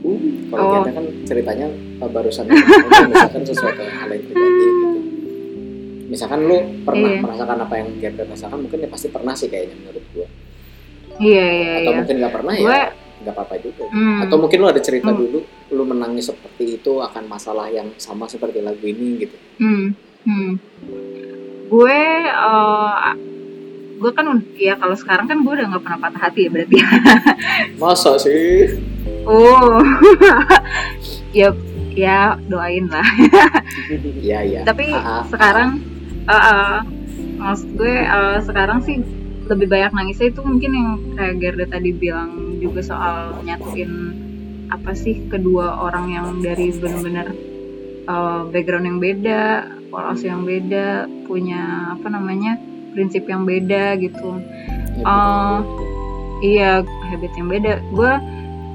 [0.00, 0.72] uh, kalau Oh.
[0.80, 1.66] kita kan ceritanya
[1.98, 4.88] uh, barusan misalkan sesuatu hal yang terjadi gitu
[6.08, 7.20] misalkan lu pernah Iya.
[7.20, 10.26] merasakan apa yang dia rasakan mungkin ya pasti pernah sih kayaknya menurut gua
[11.20, 11.98] iya iya atau iya.
[12.00, 12.80] mungkin nggak pernah ya
[13.20, 15.20] nggak apa-apa juga hmm, atau mungkin lu ada cerita Hmm.
[15.20, 15.38] dulu
[15.70, 19.86] lu menangis seperti itu akan masalah yang sama seperti lagu ini gitu hmm,
[20.24, 20.52] hmm.
[21.70, 23.12] Gue eh,
[24.00, 26.76] gue kan ya kalau sekarang kan gue udah nggak pernah patah hati ya berarti.
[27.80, 28.80] masa sih
[29.28, 29.78] oh.
[31.38, 31.54] ya
[31.94, 33.04] ya doain lah.
[34.18, 35.84] iya iya tapi ah, sekarang
[36.26, 36.76] eh, eh,
[37.38, 38.98] maksud gue eh, sekarang sih
[39.50, 44.14] lebih banyak nangisnya itu mungkin yang kayak Gerda tadi bilang juga soal nyatuin
[44.70, 47.34] apa sih kedua orang yang dari benar-benar
[48.06, 52.56] uh, background yang beda, pola asuh yang beda, punya apa namanya
[52.94, 54.40] prinsip yang beda gitu.
[55.04, 55.60] Oh.
[56.40, 56.80] Iya,
[57.12, 57.84] habit yang beda.
[57.92, 58.12] Gue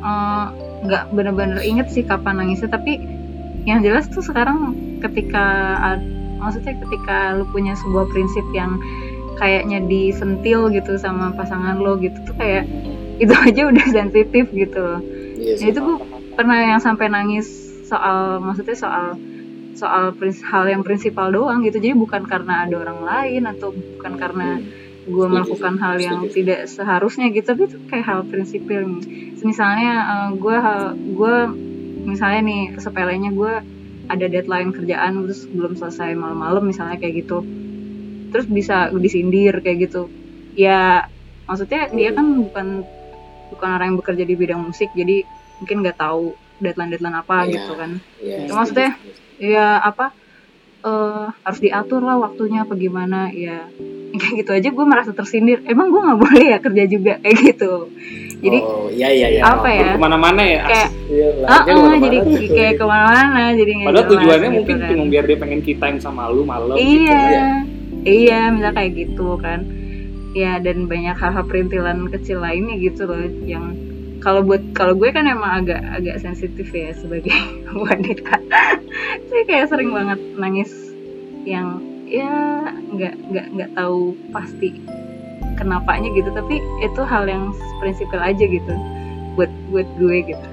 [0.05, 0.45] uh,
[0.85, 3.01] nggak bener-bener inget sih kapan nangisnya, tapi
[3.65, 5.73] yang jelas tuh sekarang ketika
[6.37, 8.77] maksudnya ketika lu punya sebuah prinsip yang
[9.41, 12.69] kayaknya disentil gitu sama pasangan lo gitu tuh kayak
[13.17, 15.01] itu aja udah sensitif gitu loh.
[15.35, 15.73] Ya, sih.
[15.73, 15.97] itu gue
[16.37, 17.49] pernah yang sampai nangis
[17.85, 19.17] soal maksudnya soal
[19.75, 21.77] soal hal yang prinsipal doang gitu.
[21.77, 24.83] Jadi bukan karena ada orang lain atau bukan karena Hmm.
[25.05, 27.45] gue melakukan hal yang tidak seharusnya gitu.
[27.45, 28.81] Tapi itu kayak hal prinsipil
[29.39, 30.55] misalnya eh, gue
[31.13, 31.35] gue
[32.05, 33.53] misalnya nih sepelenya gue
[34.05, 37.45] ada deadline kerjaan terus belum selesai malam-malam misalnya kayak gitu.
[38.31, 40.09] Terus bisa disindir kayak gitu.
[40.57, 41.05] Ya
[41.45, 42.67] maksudnya dia kan bukan
[43.53, 45.21] bukan orang yang bekerja di bidang musik jadi
[45.61, 47.51] mungkin nggak tahu deadline deadline apa Iya.
[47.53, 47.91] gitu kan.
[48.17, 48.91] Iya, Ya, maksudnya.
[49.41, 50.11] Ya apa
[50.85, 53.65] eh harus diatur lah waktunya apa gimana ya
[54.21, 57.89] kayak gitu aja gue merasa tersindir emang gue nggak boleh ya kerja juga kayak gitu
[58.45, 59.41] jadi oh iya iya iya.
[59.41, 60.89] apa ya ke mana-mana ya kayak
[61.49, 62.53] ah larinya ke mana-mana jadi tuh.
[62.53, 64.89] kayak ke mana-mana jadi nggak padahal jelas tujuannya gitu mungkin kan.
[64.93, 66.85] cuma biar dia pengen kita yang sama lu malam gitu.
[66.85, 67.47] iya Iya.
[68.05, 69.59] iya misal kayak gitu kan
[70.37, 73.73] ya dan banyak hal-hal perintilan kecil lainnya gitu loh yang
[74.25, 77.29] kalau buat kalau gue kan emang agak agak sensitif ya sebagai
[77.85, 78.41] wanita.
[79.29, 80.73] Saya kayak sering banget nangis
[81.45, 81.77] yang
[82.09, 84.81] ya nggak nggak nggak tahu pasti
[85.61, 86.33] kenapanya gitu.
[86.33, 88.73] Tapi itu hal yang prinsipil aja gitu
[89.37, 90.47] buat buat gue gitu.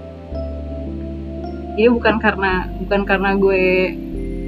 [1.80, 3.64] Jadi bukan karena bukan karena gue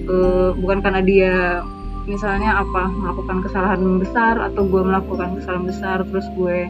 [0.04, 1.64] eh, bukan karena dia
[2.04, 6.68] misalnya apa melakukan kesalahan besar atau gue melakukan kesalahan besar terus gue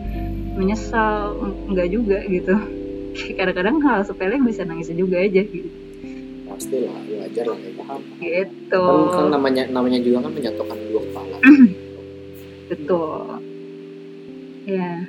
[0.54, 1.34] menyesal
[1.68, 2.54] enggak juga gitu.
[3.38, 5.70] Kadang-kadang hal sepele bisa nangis juga aja gitu.
[6.48, 8.00] Pasti lah wajar lah kayak paham.
[8.22, 8.84] Gitu.
[8.86, 11.36] Kan, kan namanya namanya juga kan menyatukan dua kepala.
[12.70, 13.22] Betul.
[14.64, 15.04] Ya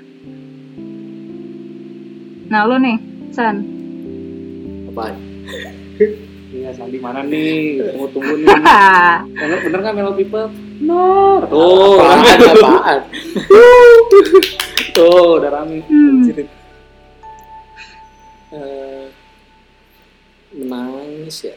[2.46, 2.98] nah lo nih
[3.34, 3.66] San.
[4.90, 5.16] Apaan
[6.66, 7.78] iya Sandi mana nih?
[7.94, 8.50] Tunggu tunggu nih.
[9.38, 10.50] Bener bener kan Melo People
[10.82, 12.42] no tuh apaan?
[12.42, 13.00] apaan
[14.98, 15.86] tuh udah rame.
[15.86, 16.26] Hmm.
[18.56, 19.06] Eh,
[20.58, 21.56] menangis ya?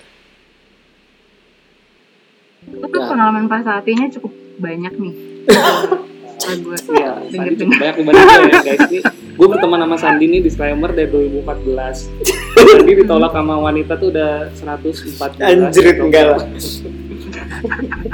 [2.68, 5.14] Lo tuh pengalaman pas hatinya cukup banyak nih
[6.38, 8.80] Gue Iya, Sandi cukup banyak dibanding gue ya guys.
[8.88, 9.00] Ini
[9.38, 12.08] gue berteman sama Sandi nih disclaimer dari 2014.
[12.54, 15.42] Sandi ditolak sama wanita tuh udah 114.
[15.42, 16.42] Anjrit, enggak lah.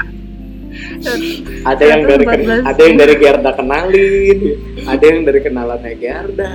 [1.63, 2.65] ada yang dari ken- 114.
[2.65, 4.39] ada yang dari Gerda kenalin
[4.83, 6.53] ada yang dari kenalannya Gerda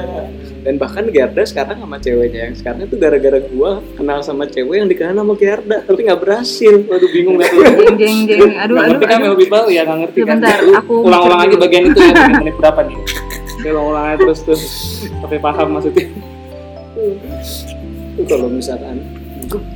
[0.60, 4.86] dan bahkan Gerda sekarang sama ceweknya yang sekarang itu gara-gara gua kenal sama cewek yang
[4.86, 7.62] dikenal sama Gerda tapi nggak berhasil Waduh bingung gak tuh.
[7.96, 9.18] jeng jeng jeng aduh Gak aduh, kan.
[9.20, 9.66] Melo People?
[9.68, 10.36] Ya gak ngerti kan.
[10.36, 11.60] Sebentar, Lu aku ulang-ulang dulu.
[11.60, 12.96] bagian itu ya, menit berapa nih?
[13.62, 14.60] Ulang-ulang aja terus tuh.
[15.18, 16.06] Sampai paham maksudnya.
[18.10, 19.00] itu kalau misalkan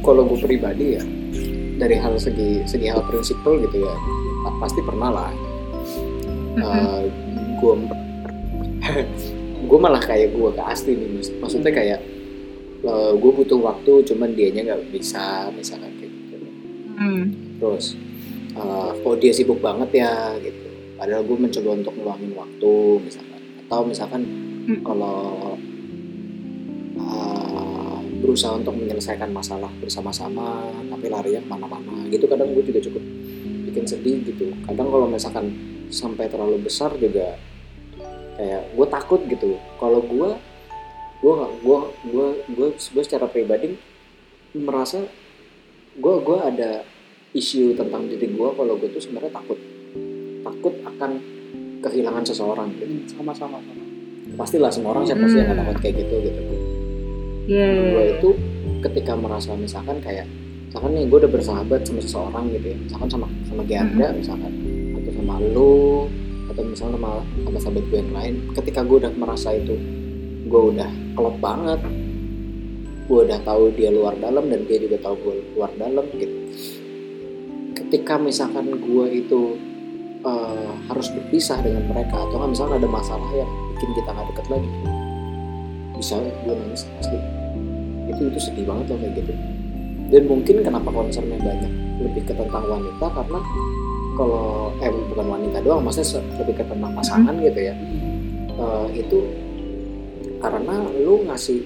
[0.01, 1.03] kalau gue pribadi ya
[1.77, 3.95] dari hal segi segi hal prinsipal gitu ya
[4.61, 5.31] pasti pernah lah.
[7.61, 7.75] Gue
[9.65, 11.09] gue malah kayak gue ke Asti nih
[11.41, 12.01] maksudnya kayak
[13.17, 16.37] gue butuh waktu cuman dianya nggak bisa misalkan kayak gitu.
[16.95, 17.25] Hmm.
[17.57, 17.97] terus
[18.55, 20.69] eh, oh dia sibuk banget ya gitu.
[20.95, 23.41] Padahal gue mencoba untuk ngeluangin waktu misalkan.
[23.67, 24.23] Atau misalkan
[24.65, 24.81] Hmm.
[24.81, 25.53] kalau
[26.97, 33.05] eh, berusaha untuk menyelesaikan masalah bersama-sama tapi larinya ke mana-mana gitu kadang gue juga cukup
[33.75, 35.51] bikin sedih gitu kadang kalau misalkan
[35.91, 37.35] sampai terlalu besar juga
[38.35, 40.31] kayak gue takut gitu kalau gue
[41.19, 43.75] gue gue gue gue gue secara pribadi
[44.55, 45.03] merasa
[45.95, 46.87] gue gue ada
[47.33, 49.59] isu tentang diri gue kalau gue tuh sebenarnya takut
[50.43, 51.11] takut akan
[51.83, 53.59] kehilangan seseorang gitu Sama-sama.
[53.59, 53.83] sama.
[54.35, 55.47] pastilah semua orang saya pasti Hmm.
[55.47, 56.43] akan takut kayak gitu gitu
[57.45, 58.13] Iya, iya, gue iya.
[58.17, 58.29] itu
[58.81, 60.25] ketika merasa misalkan kayak
[60.75, 62.77] misalkan nih gue udah bersahabat sama seseorang gitu ya.
[62.83, 64.53] Misalkan sama sama Gerda misalkan
[64.99, 66.11] atau sama lu
[66.51, 68.35] atau misalnya sama sama sahabat gue yang lain.
[68.59, 69.79] Ketika gue udah merasa itu
[70.51, 71.79] gue udah klop banget.
[73.07, 76.37] Gue udah tahu dia luar dalam dan dia juga tahu gue luar dalam gitu.
[77.79, 79.55] Ketika misalkan gue itu
[80.27, 84.47] eh, harus berpisah dengan mereka atau nggak misalkan ada masalah yang bikin kita nggak deket
[84.51, 84.71] lagi
[85.95, 87.23] bisa gue nangis asli.
[88.11, 89.54] Itu itu sedih banget loh kayak gitu
[90.09, 93.39] dan mungkin kenapa concernnya banyak lebih ke tentang wanita karena
[94.15, 94.45] kalau
[94.79, 97.75] eh bukan wanita doang maksudnya lebih ke tentang pasangan gitu ya
[98.55, 99.19] Eh, itu
[100.39, 101.59] karena lu ngasih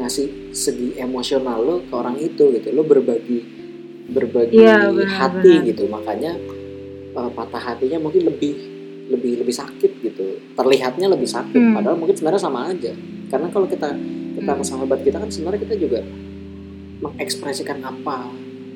[0.00, 3.44] ngasih segi emosional lu ke orang itu gitu lu berbagi
[4.08, 5.68] berbagi Iya, benar, hati benar.
[5.68, 6.32] gitu makanya
[7.12, 8.54] uh, patah hatinya mungkin lebih
[9.10, 11.74] lebih lebih sakit gitu terlihatnya lebih sakit Hmm.
[11.74, 12.92] padahal mungkin sebenarnya sama aja
[13.28, 13.88] karena kalau kita
[14.34, 14.64] kita Hmm.
[14.64, 16.00] sahabat kita kan sebenarnya kita juga
[17.00, 18.28] mengekspresikan apa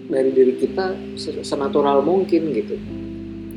[0.04, 2.76] dari diri kita se- senatural mungkin gitu.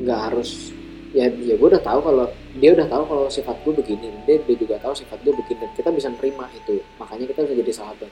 [0.00, 0.72] Nggak harus
[1.16, 2.28] ya ya gue udah tahu kalau
[2.60, 5.72] dia udah tahu kalau sifat gue begini dia, dia juga tahu sifat gue begini dan
[5.72, 6.80] kita bisa nerima itu.
[6.96, 8.10] Makanya kita bisa jadi sahabat.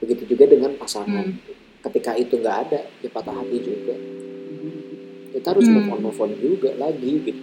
[0.00, 1.26] Begitu juga dengan pasangan.
[1.28, 1.58] Hmm.
[1.80, 3.96] ketika itu nggak ada ya patah hati juga.
[5.32, 5.80] Kita harus Hmm.
[5.80, 7.42] move on move on juga lagi gitu.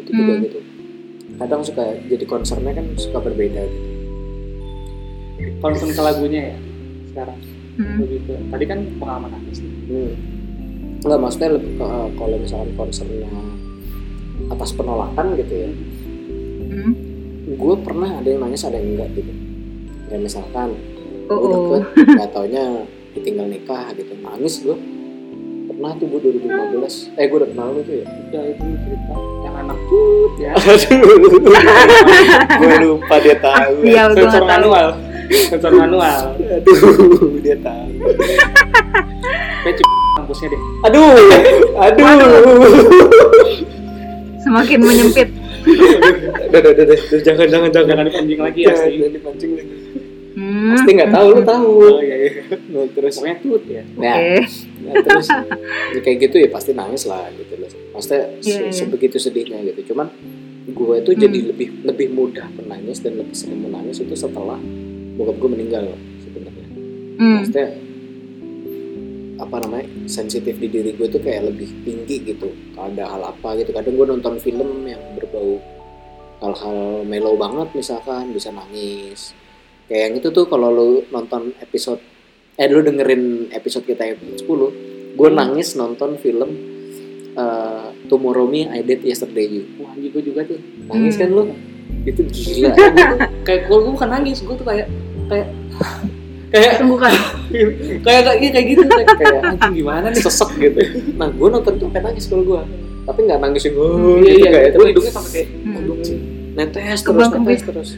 [0.00, 0.44] Itu juga Hmm.
[0.48, 0.58] gitu.
[1.36, 3.88] Kadang suka jadi concernnya kan suka berbeda gitu.
[5.60, 6.56] Concern ke lagunya ya
[7.10, 7.38] sekarang
[7.78, 8.02] Hmm.
[8.02, 9.54] ke tadi kan pengalaman nih.
[9.86, 10.12] Hmm.
[10.98, 13.30] Enggak, maksudnya lebih ke, eh, kalau misalkan concernnya
[14.50, 15.70] atas penolakan gitu ya.
[16.68, 16.92] Hmm.
[17.54, 19.32] Gue pernah ada yang nangis, ada yang enggak gitu.
[20.10, 20.68] Kayak misalkan
[21.28, 21.54] Oh, gue oh.
[21.54, 21.82] deket,
[22.18, 22.64] gak taunya
[23.14, 24.12] ditinggal nikah gitu.
[24.18, 24.76] Nangis gue.
[25.68, 27.14] Pernah tuh gue 2015.
[27.14, 28.06] Eh gue udah kenal lu tuh ya.
[28.10, 29.14] udah itu cerita
[29.46, 30.52] yang anak tut ya
[32.58, 33.74] gue lupa dia tahu.
[33.86, 35.07] Iya, gue nggak tahu.
[35.28, 36.76] Sensor manual Aduh,
[37.44, 37.90] dia tahu.
[39.60, 41.12] kayak cuma kampusnya deh Aduh,
[41.76, 42.08] aduh.
[44.38, 45.28] Semakin menyempit.
[46.48, 47.86] Udah, udah, udah, jangan, jangan, jangan.
[47.86, 49.74] jangan dipancing lagi ya sih Jangan dipancing lagi.
[50.32, 50.70] Hmm.
[50.70, 51.70] Pasti nggak tahu, lu tahu.
[51.82, 52.30] oh iya iya
[52.70, 54.38] Nah, terus pokoknya tut ya Nah, Oke.
[54.80, 55.26] nah, terus
[55.90, 57.68] ya kayak gitu ya pasti nangis lah gitu loh.
[57.92, 58.72] Maksudnya se- Iya, iya.
[58.72, 59.92] sebegitu sedihnya gitu.
[59.92, 60.08] Cuman
[60.64, 61.20] gue itu Hmm.
[61.20, 64.56] jadi lebih lebih mudah menangis dan lebih sering menangis itu setelah
[65.18, 65.84] bokap gue meninggal
[66.20, 66.66] sebenarnya.
[67.18, 67.34] Hmm.
[67.42, 67.68] Maksudnya
[69.38, 72.50] apa namanya sensitif di diri gue tuh kayak lebih tinggi gitu.
[72.72, 73.70] Kalau ada hal apa gitu.
[73.70, 75.58] Kadang gue nonton film yang berbau
[76.38, 79.34] hal-hal mellow banget misalkan bisa nangis.
[79.86, 81.98] Kayak yang itu tuh kalau lu nonton episode
[82.54, 84.42] eh lu dengerin episode kita yang 10
[85.14, 85.34] gue Hmm.
[85.34, 86.50] nangis nonton film
[87.32, 91.22] eh, Tomorrow Me I Did Yesterday You wah anjing gue juga tuh nangis Hmm.
[91.22, 91.42] kan lu
[92.04, 92.74] itu gila
[93.46, 94.90] kayak gue bukan nangis gue tuh kayak
[95.32, 95.48] kayak
[96.48, 97.12] kayak Sembuhkan.
[97.12, 97.68] kayak
[98.00, 100.80] kayak kayak gitu kayak, kayak anjing gimana nih sesek gitu
[101.14, 102.62] nah gue nonton tuh sampai nangis kalau gue
[103.04, 105.74] tapi nggak nangis yang oh, iya gitu iya kayak itu hidungnya sampai kayak Hmm.
[105.76, 105.98] hidung
[106.58, 107.90] netes terus netes terus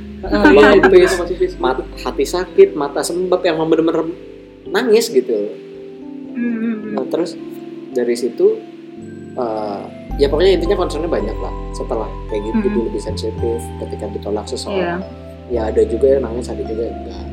[0.51, 1.53] iya Kempis.
[1.57, 4.11] mata hati sakit mata sembab yang bener-bener
[4.67, 5.51] nangis gitu
[6.31, 6.95] Hmm.
[6.95, 7.35] Nah terus
[7.91, 8.55] dari situ
[9.33, 9.83] eh,
[10.17, 11.51] ya pokoknya intinya concernnya banyak lah.
[11.73, 12.87] Setelah kayak gitu Mhm.
[12.87, 14.51] lebih sensitif ketika ditolak Iya.
[14.55, 15.01] seseorang.
[15.51, 17.27] Ya ada juga yang nangis, ada juga yang enggak.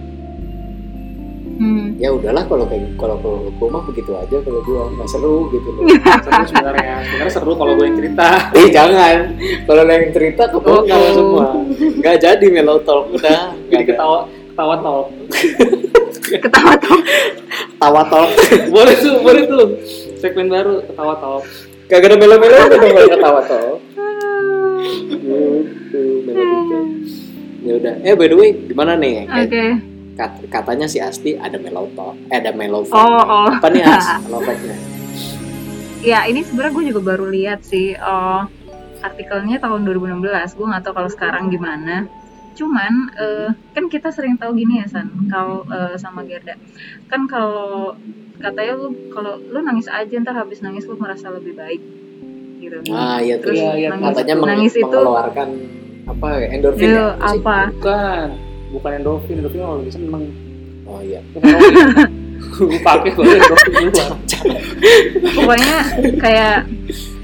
[1.58, 1.86] Hmm.
[1.98, 5.70] Ya udahlah kalau kayak kalau kalau gue mah begitu aja kalau gue nggak seru gitu
[5.72, 5.82] loh.
[6.26, 9.18] seru sebenarnya sebenarnya seru kalau gue yang cerita Eh jangan,
[9.66, 11.14] kalau lo yang cerita kebongkar Oh.
[11.14, 11.46] semua.
[11.98, 13.58] Nggak jadi mellow talk udah.
[13.64, 15.06] jadi Nggak ketawa ketawa talk
[16.46, 17.00] Ketawa tuh.
[17.78, 18.30] Tawa talk.
[18.70, 19.66] boleh tuh boleh tuh
[20.16, 21.42] segmen baru ketawa talk
[21.88, 23.78] Gak ada melo-melo itu dong kalau ketawa talk.
[25.88, 26.78] Gitu, gitu.
[27.60, 27.94] Ya udah.
[28.02, 29.26] Eh by the way, gimana nih?
[29.26, 29.66] Kayak Oke.
[30.14, 32.86] kat- katanya si Asti ada mellow talk, eh ada mellow.
[32.88, 33.50] Oh, oh.
[33.50, 34.06] Apa nih As?
[34.24, 34.42] Mellow?
[36.00, 37.98] Ya, ini sebenarnya gue juga baru lihat sih.
[37.98, 38.46] Oh,
[39.00, 40.22] artikelnya tahun 2016.
[40.54, 42.06] Gue nggak tahu kalau sekarang gimana.
[42.54, 46.58] Cuman eh, kan kita sering tahu gini ya San, kalau eh, sama Gerda.
[47.06, 47.94] Kan kalau
[48.38, 51.82] katanya lu kalau lu nangis aja ntar habis nangis lu merasa lebih baik
[52.58, 52.78] gitu.
[52.90, 53.54] Ah iya tuh.
[53.54, 55.50] Terus Iya, iya, nangis, Katanya meng- nangis itu mengeluarkan
[56.08, 57.08] apa ya, endorfin itu ya?
[57.20, 58.28] Apa bukan
[58.70, 60.24] bukan endorfin endorfin kalau lagi seneng
[60.88, 61.20] Oh iya.
[62.58, 64.12] gue pakai baru endorfin keluar
[65.36, 65.76] Pokoknya
[66.18, 66.56] kayak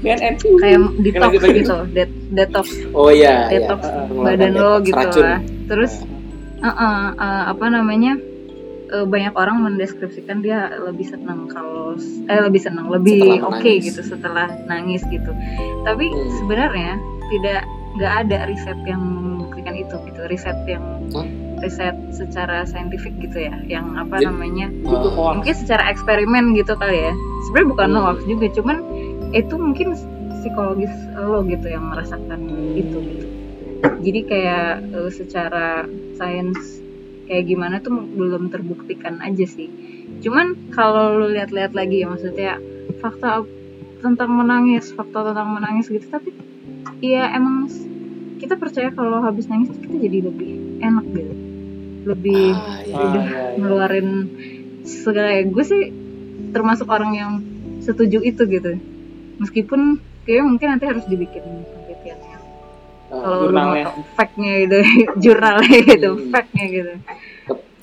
[0.00, 3.64] BNN kayak detox gitu, det detox Oh iya, iya.
[3.64, 5.24] detox Mengeluarkan badan lo gitu racun.
[5.24, 5.40] lah.
[5.64, 5.92] Terus
[6.60, 8.12] eh, eh, eh, apa namanya
[8.90, 13.84] eh, banyak orang mendeskripsikan dia lebih senang kalau eh lebih senang lebih oke menangis.
[13.86, 15.32] gitu setelah nangis gitu
[15.82, 16.30] tapi Hmm.
[16.36, 17.62] sebenarnya tidak
[17.94, 20.82] nggak ada riset yang membuktikan itu gitu riset yang
[21.14, 21.26] Hah?
[21.58, 27.08] riset secara saintifik gitu ya yang apa Jadi- namanya hoax mungkin secara eksperimen gitu kali
[27.08, 27.14] ya
[27.44, 28.02] sebenarnya bukan Hmm.
[28.02, 28.76] hoax juga cuman
[29.30, 29.88] itu mungkin
[30.34, 32.40] psikologis lo gitu yang merasakan
[32.74, 33.26] itu gitu
[34.02, 36.82] jadi kayak eh, secara sains
[37.24, 39.70] kayak gimana tuh belum terbuktikan aja sih
[40.20, 42.60] cuman kalau lu lihat-lihat lagi ya maksudnya
[42.98, 43.46] fakta
[43.98, 46.36] tentang menangis fakta tentang menangis gitu tapi
[47.04, 47.68] ya emang
[48.40, 50.50] kita percaya kalau habis nangis kita jadi lebih
[50.80, 51.34] enak gitu
[52.04, 52.94] lebih ah, iya.
[52.96, 53.56] Ah, udah iya, iya.
[53.56, 54.08] ngeluarin
[54.84, 55.82] segala gue sih
[56.52, 57.32] termasuk orang yang
[57.80, 58.76] setuju itu gitu
[59.36, 62.36] meskipun kayak mungkin nanti harus dibikin penelitiannya
[63.08, 63.84] kalau lu jurnalnya.
[63.88, 64.76] mau fact-nya gitu
[65.20, 66.30] jurnalnya gitu Hmm.
[66.32, 66.92] fact-nya gitu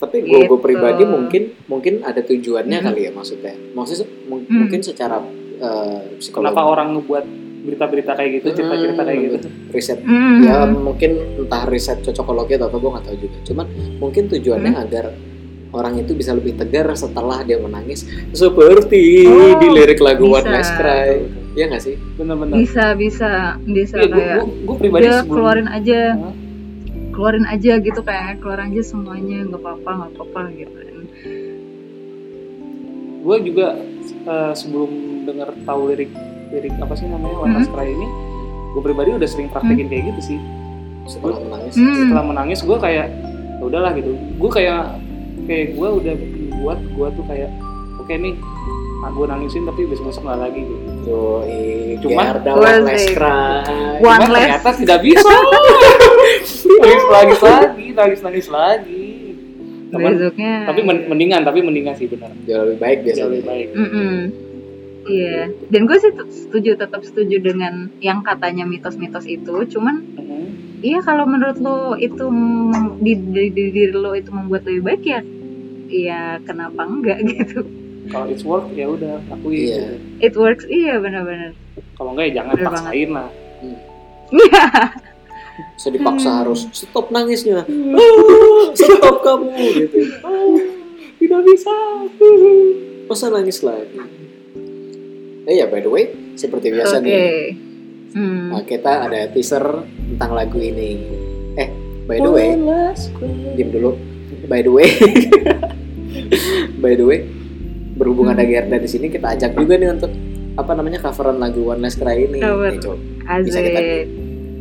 [0.02, 0.54] tapi gue Gitu.
[0.58, 2.86] pribadi mungkin mungkin ada tujuannya Mhm.
[2.86, 4.50] kali ya maksudnya maksudnya Hmm.
[4.66, 5.22] mungkin secara
[5.62, 7.24] uh, psikologi Kenapa orang ngebuat
[7.62, 9.36] berita-berita kayak gitu, cerita-cerita kayak gitu?
[9.70, 10.42] riset Hmm.
[10.42, 14.82] ya mungkin entah riset cocokologi atau apa gue nggak tahu juga cuman mungkin tujuannya Hmm.
[14.82, 15.04] agar
[15.72, 20.52] orang itu bisa lebih tegar setelah dia menangis seperti Oh, di lirik lagu One bisa.
[20.52, 22.54] Last Cry ya nggak sih Bener-bener.
[22.58, 23.30] bisa bisa
[23.62, 26.34] bisa Iya, gue kayak gue pribadi udah sebelum keluarin aja Hah?
[27.10, 30.76] keluarin aja gitu kayak keluarin aja semuanya nggak apa-apa nggak apa-apa gitu
[33.22, 33.66] gue juga
[34.24, 34.90] eh, sebelum
[35.22, 36.10] denger tahu lirik
[36.52, 38.06] lirik apa sih namanya One Last Cry ini,
[38.70, 40.38] gue pribadi udah sering praktekin kayak gitu sih.
[41.02, 41.96] setelah menangis Hmm.
[41.98, 43.06] Setelah menangis gue kayak
[43.52, 44.10] ya udahlah gitu.
[44.36, 44.80] Gue kayak
[45.42, 46.14] kayak gue udah
[46.56, 47.50] buat gue tuh kayak
[47.96, 48.34] oke nih,
[49.00, 50.76] ah, gue nangisin tapi besok-besok nggak lagi gitu.
[51.02, 53.10] Yoi, Cuman- One sih.
[53.12, 54.46] Cry Cuman less.
[54.46, 55.26] ternyata tidak bisa.
[56.78, 59.08] nangis nangis lagi, nangis nangis lagi.
[59.90, 62.32] Teman, besoknya tapi men- mendingan, tapi mendingan sih benar.
[62.42, 63.66] jauh lebih baik Jauh biasanya lebih baik.
[63.74, 64.14] Mm-mm.
[65.04, 69.50] Iya, dan gue sih setuju tetap setuju dengan yang katanya mitos-mitos itu.
[69.68, 70.44] Cuman, Mhm.
[70.80, 75.02] iya kalau menurut lo itu mem- di, di, di diri lo itu membuat lebih baik
[75.02, 75.20] ya,
[75.88, 77.66] iya kenapa enggak gitu?
[78.04, 79.18] Kalau it's work ya udah.
[79.42, 79.42] Iya.
[79.42, 79.94] gitu.
[80.20, 81.54] It works, iya benar-benar.
[81.92, 83.28] Kalau enggak ya jangan Bener paksain lah.
[84.32, 84.64] Iya,
[85.76, 86.38] so dipaksa Hmm.
[86.40, 89.98] harus stop nangisnya Ah, stop kamu gitu
[91.20, 91.74] Tidak bisa.
[93.04, 94.00] masa nangis lagi
[95.44, 97.04] eh ya by the way seperti biasa oke.
[97.04, 97.20] nih
[98.12, 98.52] Hmm.
[98.52, 99.64] nah, kita ada teaser
[100.12, 101.00] tentang lagu ini
[101.56, 101.68] eh
[102.04, 102.52] by the way
[103.52, 103.96] diam dulu
[104.44, 104.84] by the way
[106.82, 107.24] by the way
[107.92, 108.36] berhubung Hmm.
[108.36, 110.12] ada Gerda di sini kita ajak juga nih untuk
[110.52, 112.68] apa namanya coveran lagu One Last Cry ini Cover.
[112.68, 112.96] Nih, coba
[113.40, 113.80] bisa kita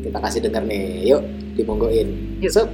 [0.01, 1.21] kita kasih denger nih yuk
[1.53, 2.07] dimonggoin
[2.39, 2.51] Yuk.
[2.51, 2.71] Sup.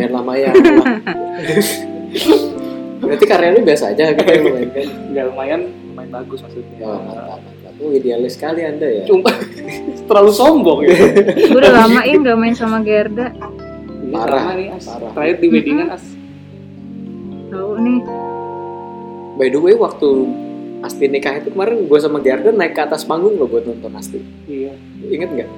[0.00, 0.50] Lumayan lama ya
[3.00, 6.76] berarti karya lu biasa aja gitu yang lu mainkan Enggak lumayan, lumayan bagus maksudnya.
[6.82, 9.30] oh mantap mantap oh idealis sekali anda ya Cuma
[10.08, 10.90] terlalu sombong ya.
[11.46, 13.30] Gue udah lamain gak main sama Gerda.
[14.00, 14.84] Ini Parah, nih as.
[14.84, 15.10] parah.
[15.14, 16.04] Terakhir di weddingan as.
[17.48, 18.00] Tahu nih.
[19.36, 20.08] by the way waktu
[20.80, 24.20] Asti nikah itu kemarin gue sama Garden naik ke atas panggung loh buat nonton Asti
[24.46, 24.72] Iya.
[25.06, 25.50] inget nggak?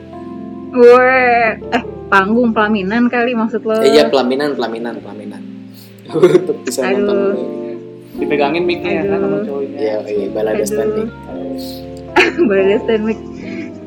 [0.73, 1.83] Weh, eh
[2.13, 3.81] panggung pelaminan kali maksud lo?
[3.81, 5.41] Eh, iya pelaminan pelaminan pelaminan
[6.13, 7.01] untuk bisa Aduh.
[7.01, 7.19] nonton
[8.13, 9.79] Dipegangin mic-nya ya kan sama cowoknya.
[9.81, 11.09] Iya, iya, balada standing.
[12.49, 13.19] Balada stand mic.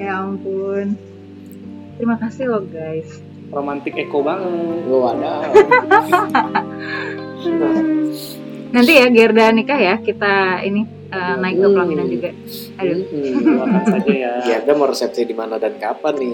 [0.01, 0.97] Ya ampun.
[2.01, 3.21] Terima kasih loh guys.
[3.53, 4.49] Romantik eko banget.
[4.89, 5.45] Gue ada.
[8.75, 12.33] Nanti ya Gerda nikah ya kita ini eh, naik ke pelaminan juga.
[12.81, 13.05] Aduh.
[13.45, 14.33] Doakan saja ya.
[14.41, 16.33] Gerda mau resepsi di mana dan kapan nih?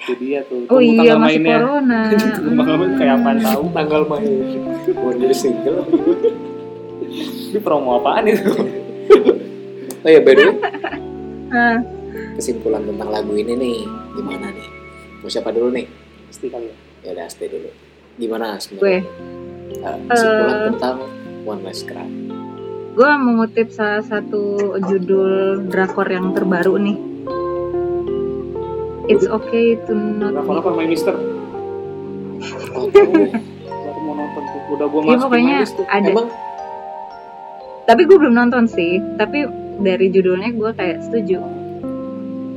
[0.00, 0.64] Itu dia tuh.
[0.66, 1.56] Oh iya masih mainnya.
[1.60, 2.00] corona.
[2.56, 3.62] Main kayak apaan tahu.
[3.70, 4.32] Tanggal main.
[4.96, 5.84] Mau jadi single?
[7.50, 8.50] Ini promo apaan itu?
[10.00, 10.56] Oh ya, by the way,
[11.52, 11.76] Ah,
[12.32, 13.84] kesimpulan tentang lagu ini nih,
[14.16, 14.64] gimana nih?
[15.20, 15.84] Mau siapa dulu nih?
[16.24, 16.76] Pasti kali ya.
[17.02, 17.68] Ya udah, stay dulu.
[18.16, 19.04] Gimana sebenarnya?
[19.76, 20.62] Eh, kesimpulan Eh.
[20.72, 20.96] tentang
[21.42, 22.08] One Last Cry.
[22.90, 24.40] gue mengutip salah satu
[24.80, 25.32] judul
[25.68, 26.96] drakor yang terbaru nih.
[29.08, 31.16] It's okay to not be apa main Mister?
[32.76, 32.88] Oh.
[32.90, 34.60] Baru mau nonton tuh.
[34.76, 36.08] Udah gua Iya masukin pokoknya my ada.
[36.12, 36.28] Emang
[37.90, 39.02] Tapi gue belum nonton sih.
[39.18, 39.38] Tapi
[39.80, 41.42] dari judulnya gue kayak setuju.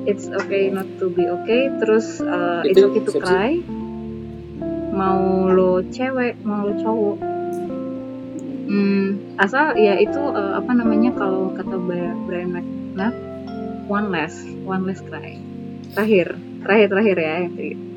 [0.04, 1.72] It's okay not to be okay.
[1.80, 3.52] Terus uh, it's Itu okay to cry.
[4.94, 7.18] Mau lo cewek, mau lo cowok.
[8.64, 11.78] Hmm, asal ya itu uh, apa namanya kalau kata
[12.30, 13.18] Brian McKnight,
[13.90, 15.42] one less, one less cry.
[15.94, 16.28] Terakhir,
[16.66, 17.34] terakhir terakhir ya.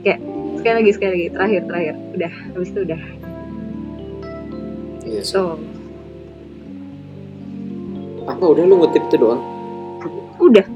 [0.05, 0.21] Kayak
[0.61, 1.95] sekali lagi sekali lagi terakhir terakhir.
[2.13, 3.01] Udah, habis itu udah.
[5.07, 5.33] Iya sih.
[5.33, 5.43] So,
[8.27, 9.43] Apa udah lu ngutip itu doang?
[10.37, 10.67] udah.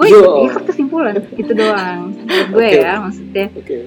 [0.00, 0.48] Gue Yo.
[0.48, 2.16] ikut kesimpulan itu doang.
[2.50, 2.80] Gue Oke.
[2.80, 3.84] ya, maksudnya Oke.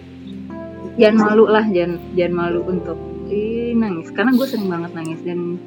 [1.02, 2.96] jangan malu lah, jangan jangan malu untuk
[3.34, 4.14] Ih, nangis.
[4.14, 5.58] Karena gue sering banget nangis dan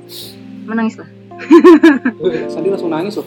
[0.71, 1.09] menangis lah.
[2.47, 3.27] Tadi langsung nangis loh.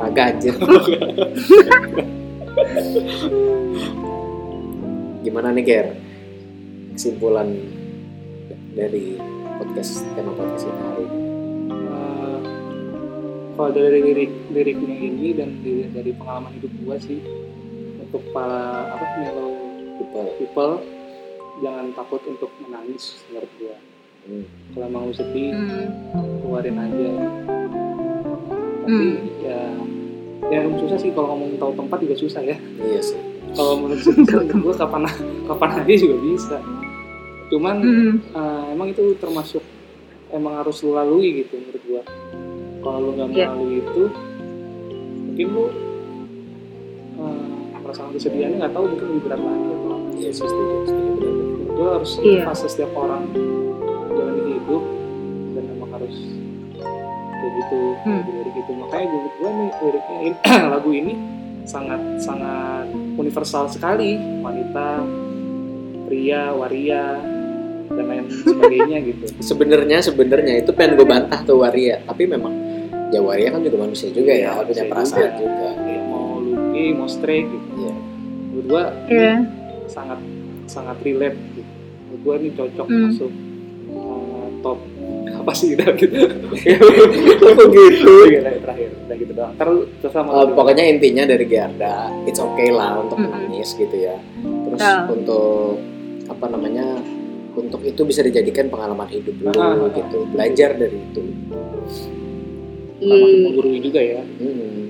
[0.00, 0.54] Kagak anjir.
[5.24, 5.86] Gimana nih Ger?
[6.94, 7.50] Kesimpulan
[8.78, 9.18] dari
[9.58, 11.18] podcast tema podcast kita hari ini.
[11.66, 12.38] Eh,
[13.58, 17.18] kalau dari lirik liriknya ini dan dari, dari pengalaman hidup gua sih
[17.98, 19.50] untuk para apa mellow
[19.94, 20.26] People.
[20.38, 20.72] people
[21.58, 23.76] jangan takut untuk menangis menurut gua
[24.24, 24.46] Hmm.
[24.72, 25.90] kalau lu sedih Hmm.
[26.40, 27.10] keluarin aja
[28.80, 29.10] tapi
[29.44, 29.60] ya
[30.46, 33.18] ya emang susah sih kalau ngomong tahu tempat juga susah ya Iya sih.
[33.52, 34.04] kalau menurut
[34.58, 35.02] gua kapan
[35.44, 36.56] kapan aja juga bisa
[37.46, 38.14] cuman Hmm.
[38.30, 39.62] eh, emang itu termasuk
[40.28, 42.02] emang harus lu lalui gitu menurut gua
[42.80, 43.46] kalau lu nggak Iya.
[43.48, 44.02] melalui itu
[45.24, 45.64] mungkin lu
[47.16, 47.46] eh,
[47.78, 49.96] perasaan kesedihannya nggak tahu mungkin lebih berat lagi atau apa.
[50.14, 51.28] Iya sih setuju.
[51.70, 52.42] gua harus Iya.
[52.44, 53.22] fase setiap orang
[54.10, 54.82] jalan hidup
[55.52, 56.16] dan emang harus
[57.34, 58.22] kayak gitu Hmm.
[58.94, 60.30] Makanya gue gua nih liriknya ini,
[60.72, 61.12] lagu ini
[61.64, 62.86] sangat sangat
[63.16, 65.02] universal sekali wanita
[66.04, 67.18] pria waria
[67.90, 72.52] dan lain sebagainya gitu Sebenarnya sebenarnya itu pengen gue bantah tuh Waria, tapi memang
[73.10, 75.42] ya Waria kan juga manusia juga ya, Iya, punya perasaan juga.
[75.42, 75.68] juga.
[75.84, 77.70] ya mau lu gay mau straight gitu
[78.46, 79.34] menurut gua Iya.
[79.86, 80.18] sangat
[80.64, 81.70] sangat relate gitu.
[82.04, 83.02] menurut gua ini cocok Hmm.
[83.04, 83.32] masuk
[83.90, 84.78] uh, top
[85.44, 86.16] apa sih udah gitu
[87.44, 88.12] Oh gitu.
[88.24, 92.96] Oke, terakhir udah gitu doang terus sama Eh, pokoknya intinya dari Gerda, it's okay lah
[92.98, 93.28] untuk Mm-mm.
[93.28, 94.16] menangis gitu ya.
[94.40, 95.04] Terus Ah.
[95.06, 95.76] untuk
[96.24, 96.96] apa namanya,
[97.52, 99.88] untuk itu bisa dijadikan pengalaman hidup lu Ah, ah, ah.
[99.92, 101.22] gitu, belajar dari itu.
[102.96, 103.36] sama Iya.
[103.44, 104.88] menggurui juga ya Hmm.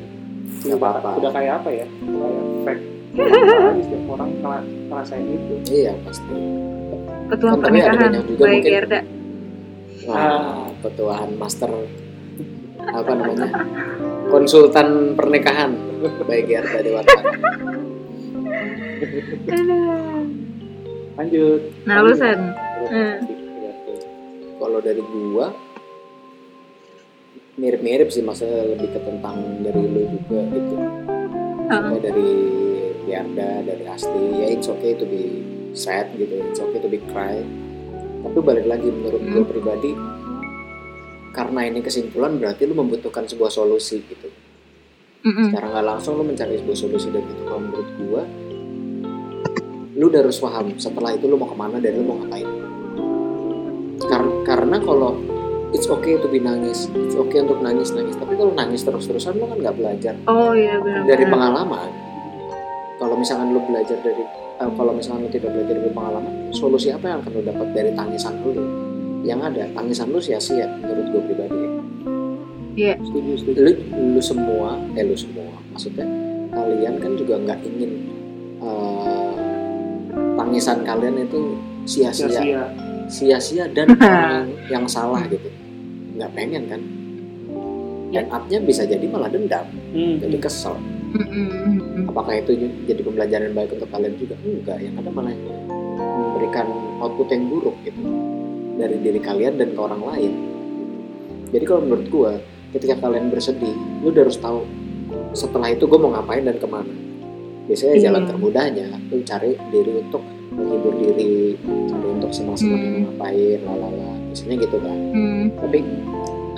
[0.63, 1.09] Gak apa-apa.
[1.19, 2.83] udah kayak apa ya kayak fact
[3.83, 6.35] setiap orang ngera- ngerasain itu Iya pasti.
[7.27, 8.63] Ketua Kan pernikahan mungkin.
[8.63, 9.01] Gerda.
[10.05, 11.73] Nah, petuahan master
[12.85, 13.49] apa namanya,
[14.29, 15.73] konsultan pernikahan
[16.29, 17.17] baik Gerda Dewata.
[21.15, 22.13] lanjut Nah, lu
[22.85, 23.17] Hmm.
[23.25, 23.93] gitu.
[24.61, 25.49] Kalau dari gua
[27.55, 30.77] mirip-mirip sih masa lebih ke tentang dari lu juga gitu.
[31.71, 31.81] Heeh.
[31.97, 32.31] Kayak dari
[33.05, 37.41] Yarda, dari Asti, ya it's okay to be sad gitu, it's okay to be cry.
[38.25, 39.51] Tapi balik lagi menurut gue Hmm.
[39.51, 39.93] pribadi,
[41.31, 44.29] karena ini kesimpulan berarti lu membutuhkan sebuah solusi gitu.
[45.25, 45.49] Mm-mm.
[45.49, 48.23] Secara nggak langsung lu mencari sebuah solusi dan itu kalau menurut gua,
[49.95, 52.49] lu udah harus paham setelah itu lu mau ke mana dan lu mau ngapain.
[54.05, 55.17] Karena, karena kalau
[55.73, 59.49] it's okay to be nangis, it's okay untuk nangis nangis, tapi kalau nangis terus-terusan lu
[59.49, 61.09] kan nggak belajar Oh iya benar.
[61.09, 61.89] dari pengalaman.
[62.95, 64.23] Kalau misalkan lu belajar dari
[64.57, 67.91] eh, kalau misalkan lu tidak belajar dari pengalaman, solusi apa yang akan lu dapat dari
[67.93, 68.53] tangisan lu?
[69.25, 71.61] Yang ada tangisan lu sia-sia menurut gue pribadi.
[72.99, 73.71] setuju setuju Lu,
[74.13, 76.05] lu semua, eh lu semua, maksudnya
[76.51, 77.91] kalian kan juga nggak ingin
[78.61, 79.33] eh,
[80.35, 81.55] tangisan kalian itu
[81.87, 82.67] sia-sia,
[83.07, 85.49] sia-sia dan orang yang, salah gitu.
[86.15, 86.81] Nggak pengen kan?
[88.11, 90.19] Dan up-nya bisa jadi malah dendam, Hmm.
[90.23, 90.75] jadi kesel.
[92.11, 92.53] Apakah itu
[92.87, 94.35] jadi pembelajaran baik untuk kalian juga?
[94.43, 95.35] Enggak yang ada malah
[95.95, 96.67] memberikan
[96.99, 98.01] output yang buruk gitu.
[98.75, 100.33] Dari diri kalian dan ke orang lain.
[101.55, 102.33] Jadi kalau menurut gua
[102.75, 103.71] ketika kalian bersedih
[104.03, 104.67] lu udah harus tahu
[105.31, 106.91] setelah itu gue mau ngapain dan ke mana.
[107.71, 108.03] Biasanya Iya.
[108.11, 111.55] jalan termudahnya lu cari diri untuk menghibur diri
[111.87, 114.11] cari untuk senang-senang mau ngapain lalala.
[114.31, 114.99] Biasanya gitu kan.
[115.15, 115.45] Hmm.
[115.63, 115.79] tapi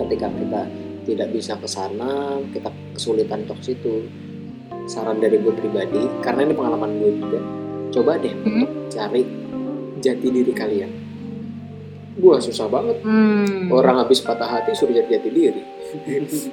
[0.01, 0.63] ketika kita
[1.07, 4.09] tidak bisa ke sana kita kesulitan untuk situ
[4.87, 7.41] saran dari gue pribadi karena ini pengalaman gue juga
[7.93, 8.63] coba deh Hmm.
[8.63, 9.23] untuk cari
[9.99, 10.91] jati diri kalian
[12.17, 13.69] gue susah banget Hmm.
[13.69, 15.63] orang habis patah hati suruh jadi jati diri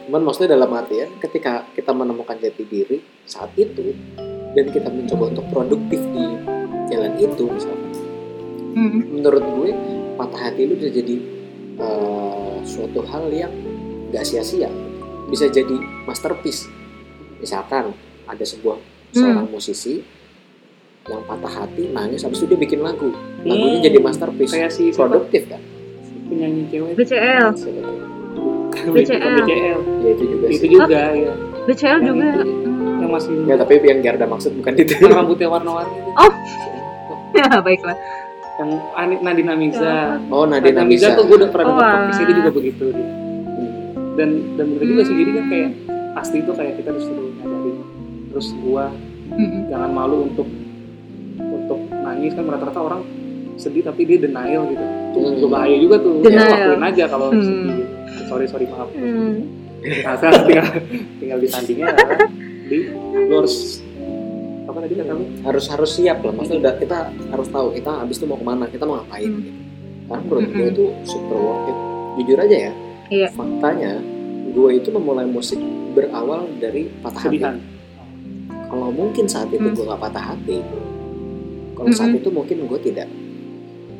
[0.05, 3.95] cuman maksudnya dalam artian ketika kita menemukan jati diri saat itu
[4.53, 6.25] dan kita mencoba untuk produktif di
[6.89, 7.81] jalan itu misalkan
[8.73, 9.13] Hmm.
[9.13, 9.69] menurut gue
[10.15, 11.15] patah hati lu bisa jadi
[11.73, 13.53] eh, suatu hal yang
[14.09, 14.69] gak sia-sia
[15.25, 15.73] bisa jadi
[16.05, 16.65] masterpiece
[17.37, 17.93] misalkan
[18.25, 18.77] ada sebuah
[19.11, 19.19] Hmm.
[19.19, 20.01] seorang musisi
[21.03, 23.11] yang patah hati nangis habis itu dia bikin lagu
[23.41, 23.83] lagunya Hmm.
[23.83, 25.61] jadi masterpiece kayak si produktif kan
[26.25, 27.47] penyanyi cewek BCL.
[27.53, 27.89] BCL
[28.89, 32.23] BCL ya itu juga itu sih juga ya BCL Yang juga.
[32.25, 32.43] itu.
[32.43, 32.99] Hmm.
[32.99, 36.11] yang masih ya tapi yang Garda maksud bukan itu yang rambutnya warna-warni itu.
[37.33, 37.97] Ya, baiklah.
[38.55, 38.69] yang
[39.19, 43.01] Nadine Amiza oh Amiza Amiza tuh gue udah pernah Oh, dengar dia juga begitu dia
[43.03, 44.13] Hmm.
[44.13, 45.21] dan dan bener juga sih Hmm.
[45.21, 45.69] jadi kan kayak
[46.13, 47.77] pasti itu kayak kita disuruh nyadarin
[48.33, 48.89] terus gua
[49.29, 49.69] Mm-mm.
[49.69, 50.47] jangan malu untuk
[51.39, 53.01] untuk nangis kan rata-rata orang
[53.55, 55.33] sedih tapi dia denial gitu tuh Hmm.
[55.35, 56.41] juga bahaya juga tuh Denial.
[56.43, 57.39] ya lakuin aja kalau Hmm.
[57.39, 57.91] sedih gitu.
[58.27, 59.33] sorry sorry maaf Hmm.
[60.01, 60.67] nah tinggal
[61.17, 62.19] tinggal disandingnya adalah
[62.63, 62.77] di
[63.21, 63.55] lu harus
[64.63, 66.97] apa tadi kata lu harus harus siap lah maksudnya udah kita
[67.29, 69.39] harus tahu kita habis itu mau ke mana kita mau ngapain Hmm.
[69.39, 69.51] gitu
[70.03, 71.77] karena menurut gue itu super worth it
[72.15, 72.73] jujur aja ya
[73.05, 73.27] Iya.
[73.31, 73.91] faktanya
[74.49, 75.59] gue itu memulai musik
[75.93, 77.55] berawal dari patah hati sedihan
[78.73, 79.71] kalau mungkin saat itu Hmm.
[79.71, 80.57] gue gak patah hati
[81.73, 82.19] kalau saat Mm-mm.
[82.19, 83.07] itu mungkin gue tidak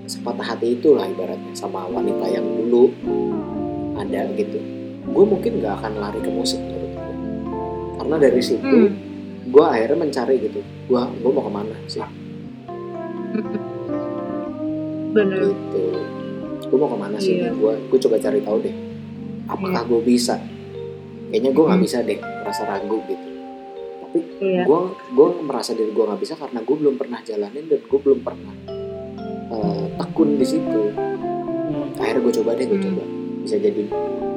[0.04, 2.90] sepatah hati itulah ibaratnya sama wanita yang dulu
[3.96, 4.58] ada gitu.
[5.06, 7.14] Gue mungkin gak akan lari ke musik menurut gue
[7.96, 8.90] karena dari situ Hmm.
[9.46, 12.02] gue akhirnya mencari gitu gue gue mau ke mana sih?
[15.14, 15.40] Bener.
[15.46, 15.82] Gitu.
[16.66, 17.38] Gue mau ke mana sih?
[17.38, 17.54] Iya.
[17.54, 18.76] gue gue coba cari tahu deh.
[19.46, 20.40] Apakah gue bisa?
[21.30, 21.86] Kayaknya gue nggak Hmm.
[21.86, 23.23] bisa deh merasa ragu gitu
[24.14, 27.82] tapi iya gue gue merasa diri gue nggak bisa karena gue belum pernah jalanin dan
[27.82, 28.54] gue belum pernah
[29.50, 30.82] eh, tekun di situ
[31.64, 31.90] Hmm.
[31.96, 32.86] akhirnya gue coba deh gue Hmm.
[32.88, 33.04] coba
[33.42, 33.82] bisa jadi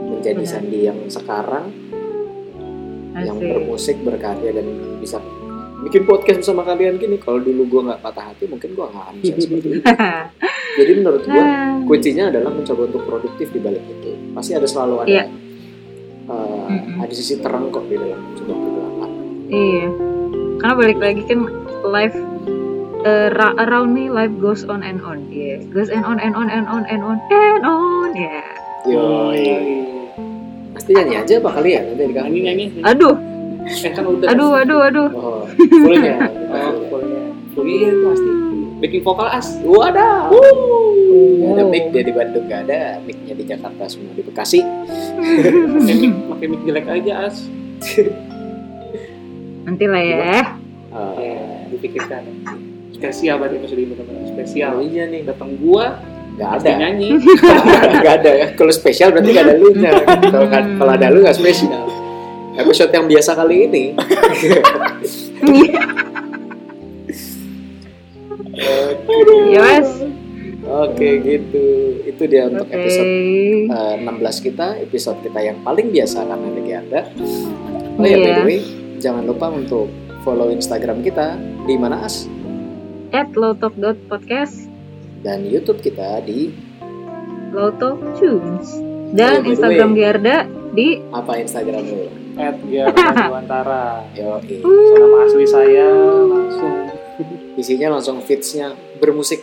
[0.09, 0.49] menjadi Benar.
[0.49, 1.67] Sandi yang sekarang
[3.15, 4.67] yang asik bermusik berkarya dan
[4.99, 5.21] bisa
[5.83, 9.37] bikin podcast bersama kalian gini kalau dulu gue nggak patah hati mungkin gue nggak bisa
[9.39, 9.81] seperti ini
[10.79, 14.95] jadi menurut gue Ah, kuncinya adalah mencoba untuk produktif di balik itu pasti ada selalu
[14.99, 15.25] ada Iya.
[15.25, 16.99] eh, Mm-mm.
[16.99, 18.76] ada sisi terang kok di dalam coba kegelapan
[19.49, 19.87] iya.
[20.57, 21.41] Karena balik lagi kan
[21.85, 22.17] life
[23.03, 25.29] uh, ra- around me life goes on and on.
[25.29, 28.11] Yeah goes and on and on and on and on and on.
[28.17, 28.43] Ya
[28.87, 29.03] yo
[30.73, 31.81] pasti nyanyi aja apa kali ya?
[31.83, 32.65] Nanti dikasih nyanyi nyanyi.
[32.87, 33.15] Aduh.
[33.67, 34.27] Eh kan udah.
[34.31, 35.09] Aduh aduh aduh.
[35.13, 35.43] Oh
[35.83, 37.23] fullnya oh fullnya
[37.53, 38.31] full iya pasti.
[38.77, 39.49] Backing vokal as.
[39.65, 40.29] Wadah.
[40.29, 41.71] Gak ada Oh.
[41.73, 43.01] mic dia di Bandung gak ada.
[43.01, 44.61] Micnya di Jakarta semua di Bekasi.
[46.31, 47.49] Pakai mic jelek aja as
[49.67, 50.17] nanti lah ya
[50.89, 51.37] Eh, ya
[51.69, 52.23] dipikirkan.
[52.91, 54.25] Spesial berarti episode ini teman-teman.
[54.31, 54.73] Spesial.
[54.81, 56.01] Iya nih datang gua
[56.33, 56.79] nggak pasti ada.
[56.79, 57.11] nyanyi.
[57.97, 58.47] Nggak ada ya.
[58.53, 59.93] Kalau spesial berarti nggak ada lu nya.
[60.23, 61.85] Kalau nggak- kalau ada lu nggak spesial.
[62.57, 63.85] Episode yang biasa kali ini.
[68.57, 69.53] Oke.
[69.53, 69.89] ya mas
[70.67, 71.65] Oke gitu.
[72.03, 72.75] Itu dia untuk oke.
[72.75, 73.13] episode
[73.69, 74.09] eh, 16
[74.43, 74.67] kita.
[74.81, 77.01] Episode kita yang paling biasa karena lagi ada.
[77.97, 78.35] Oh ya by Iya.
[78.35, 78.61] the way
[78.99, 79.89] jangan lupa untuk
[80.27, 82.27] follow Instagram kita di mana as?
[83.15, 84.67] At lowtalk.podcast
[85.23, 86.51] dan YouTube kita di
[87.55, 88.69] lowtalk tunes.
[88.77, 89.99] Oh, dan the Instagram way.
[90.03, 90.37] Giarda
[90.75, 92.09] di apa Instagram lu?
[92.37, 95.89] At Giarda yo so nama asli saya
[96.27, 96.75] langsung.
[97.57, 99.41] Isinya langsung feedsnya bermusik.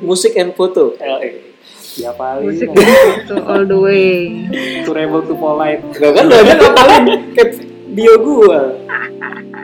[0.00, 0.96] Musik and foto.
[0.96, 1.52] LE
[1.96, 2.48] diapalin.
[2.48, 4.48] Musik itu all the way.
[4.88, 5.84] To rebel to polite.
[5.92, 7.02] Gak kan udah kan
[7.36, 8.60] kayak bio gua.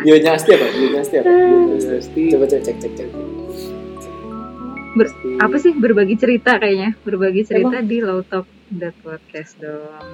[0.04, 0.66] Bionya Asti apa?
[0.70, 1.28] Bionya Asti apa?
[1.28, 1.88] Bionya Asti.
[1.96, 3.08] Pasti coba cek cek cek cek.
[4.96, 5.72] Ber- apa sih?
[5.74, 6.94] Berbagi cerita kayaknya.
[7.02, 10.04] Berbagi cerita di lowtalk.podcast dong.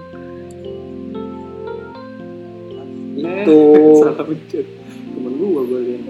[3.15, 3.61] Itu.
[4.03, 4.67] Salah pencet
[5.15, 6.03] temen gua gue liat.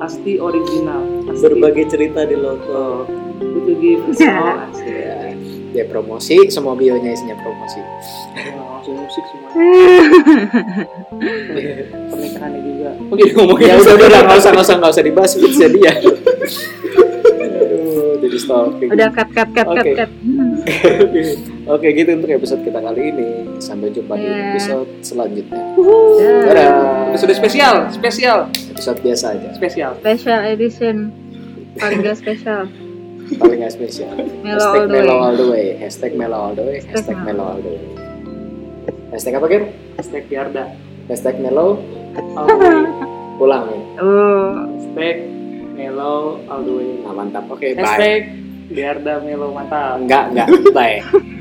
[0.00, 1.02] Asti original.
[1.28, 1.44] Asti.
[1.44, 3.00] Berbagi cerita di Loto oh,
[3.40, 4.88] itu gitu oh, asik.
[4.88, 5.32] ya,
[5.70, 7.78] dia promosi semua bionya isinya promosi.
[7.78, 9.50] Oh, langsung musik semua.
[12.10, 12.90] Pernikahannya juga.
[13.06, 15.92] Oh jadi ngomongin ya udah udah nggak usah nggak usah nggak usah dibahas feedsnya dia
[17.30, 18.88] Aduh, jadi stalking.
[18.90, 19.92] Udah cut cut cut cut Oke.
[19.94, 20.10] cut.
[21.72, 23.28] Oke gitu untuk episode kita kali ini.
[23.58, 24.50] Sampai jumpa di Ya.
[24.50, 25.62] episode selanjutnya.
[26.44, 26.70] Dadah.
[27.14, 28.38] Episode spesial spesial.
[28.70, 29.48] Episode biasa aja.
[29.54, 29.90] Spesial.
[29.98, 30.96] Special edition.
[31.78, 32.66] Paling gak spesial
[33.38, 34.10] Paling spesial.
[34.42, 35.22] Melo Hashtag all the Melo way.
[35.22, 35.66] all the way.
[35.78, 36.78] Hashtag Melo all the way.
[36.82, 37.44] Hashtag Melo.
[37.44, 37.82] All the way.
[39.10, 39.62] Hashtag apa Gir?
[39.98, 40.64] hashtag Giarda
[41.06, 41.78] Hashtag Melo
[42.34, 42.82] all the way.
[43.38, 43.78] Pulang ya?
[44.02, 44.50] Oh.
[44.74, 45.16] Hashtag
[45.74, 46.90] Melo all the way.
[47.06, 47.44] Nah mantap.
[47.46, 47.82] Oke bye.
[47.82, 48.20] Hashtag
[48.70, 49.98] Giarda Melo mantap.
[50.02, 50.48] Enggak enggak.
[50.70, 51.02] Bye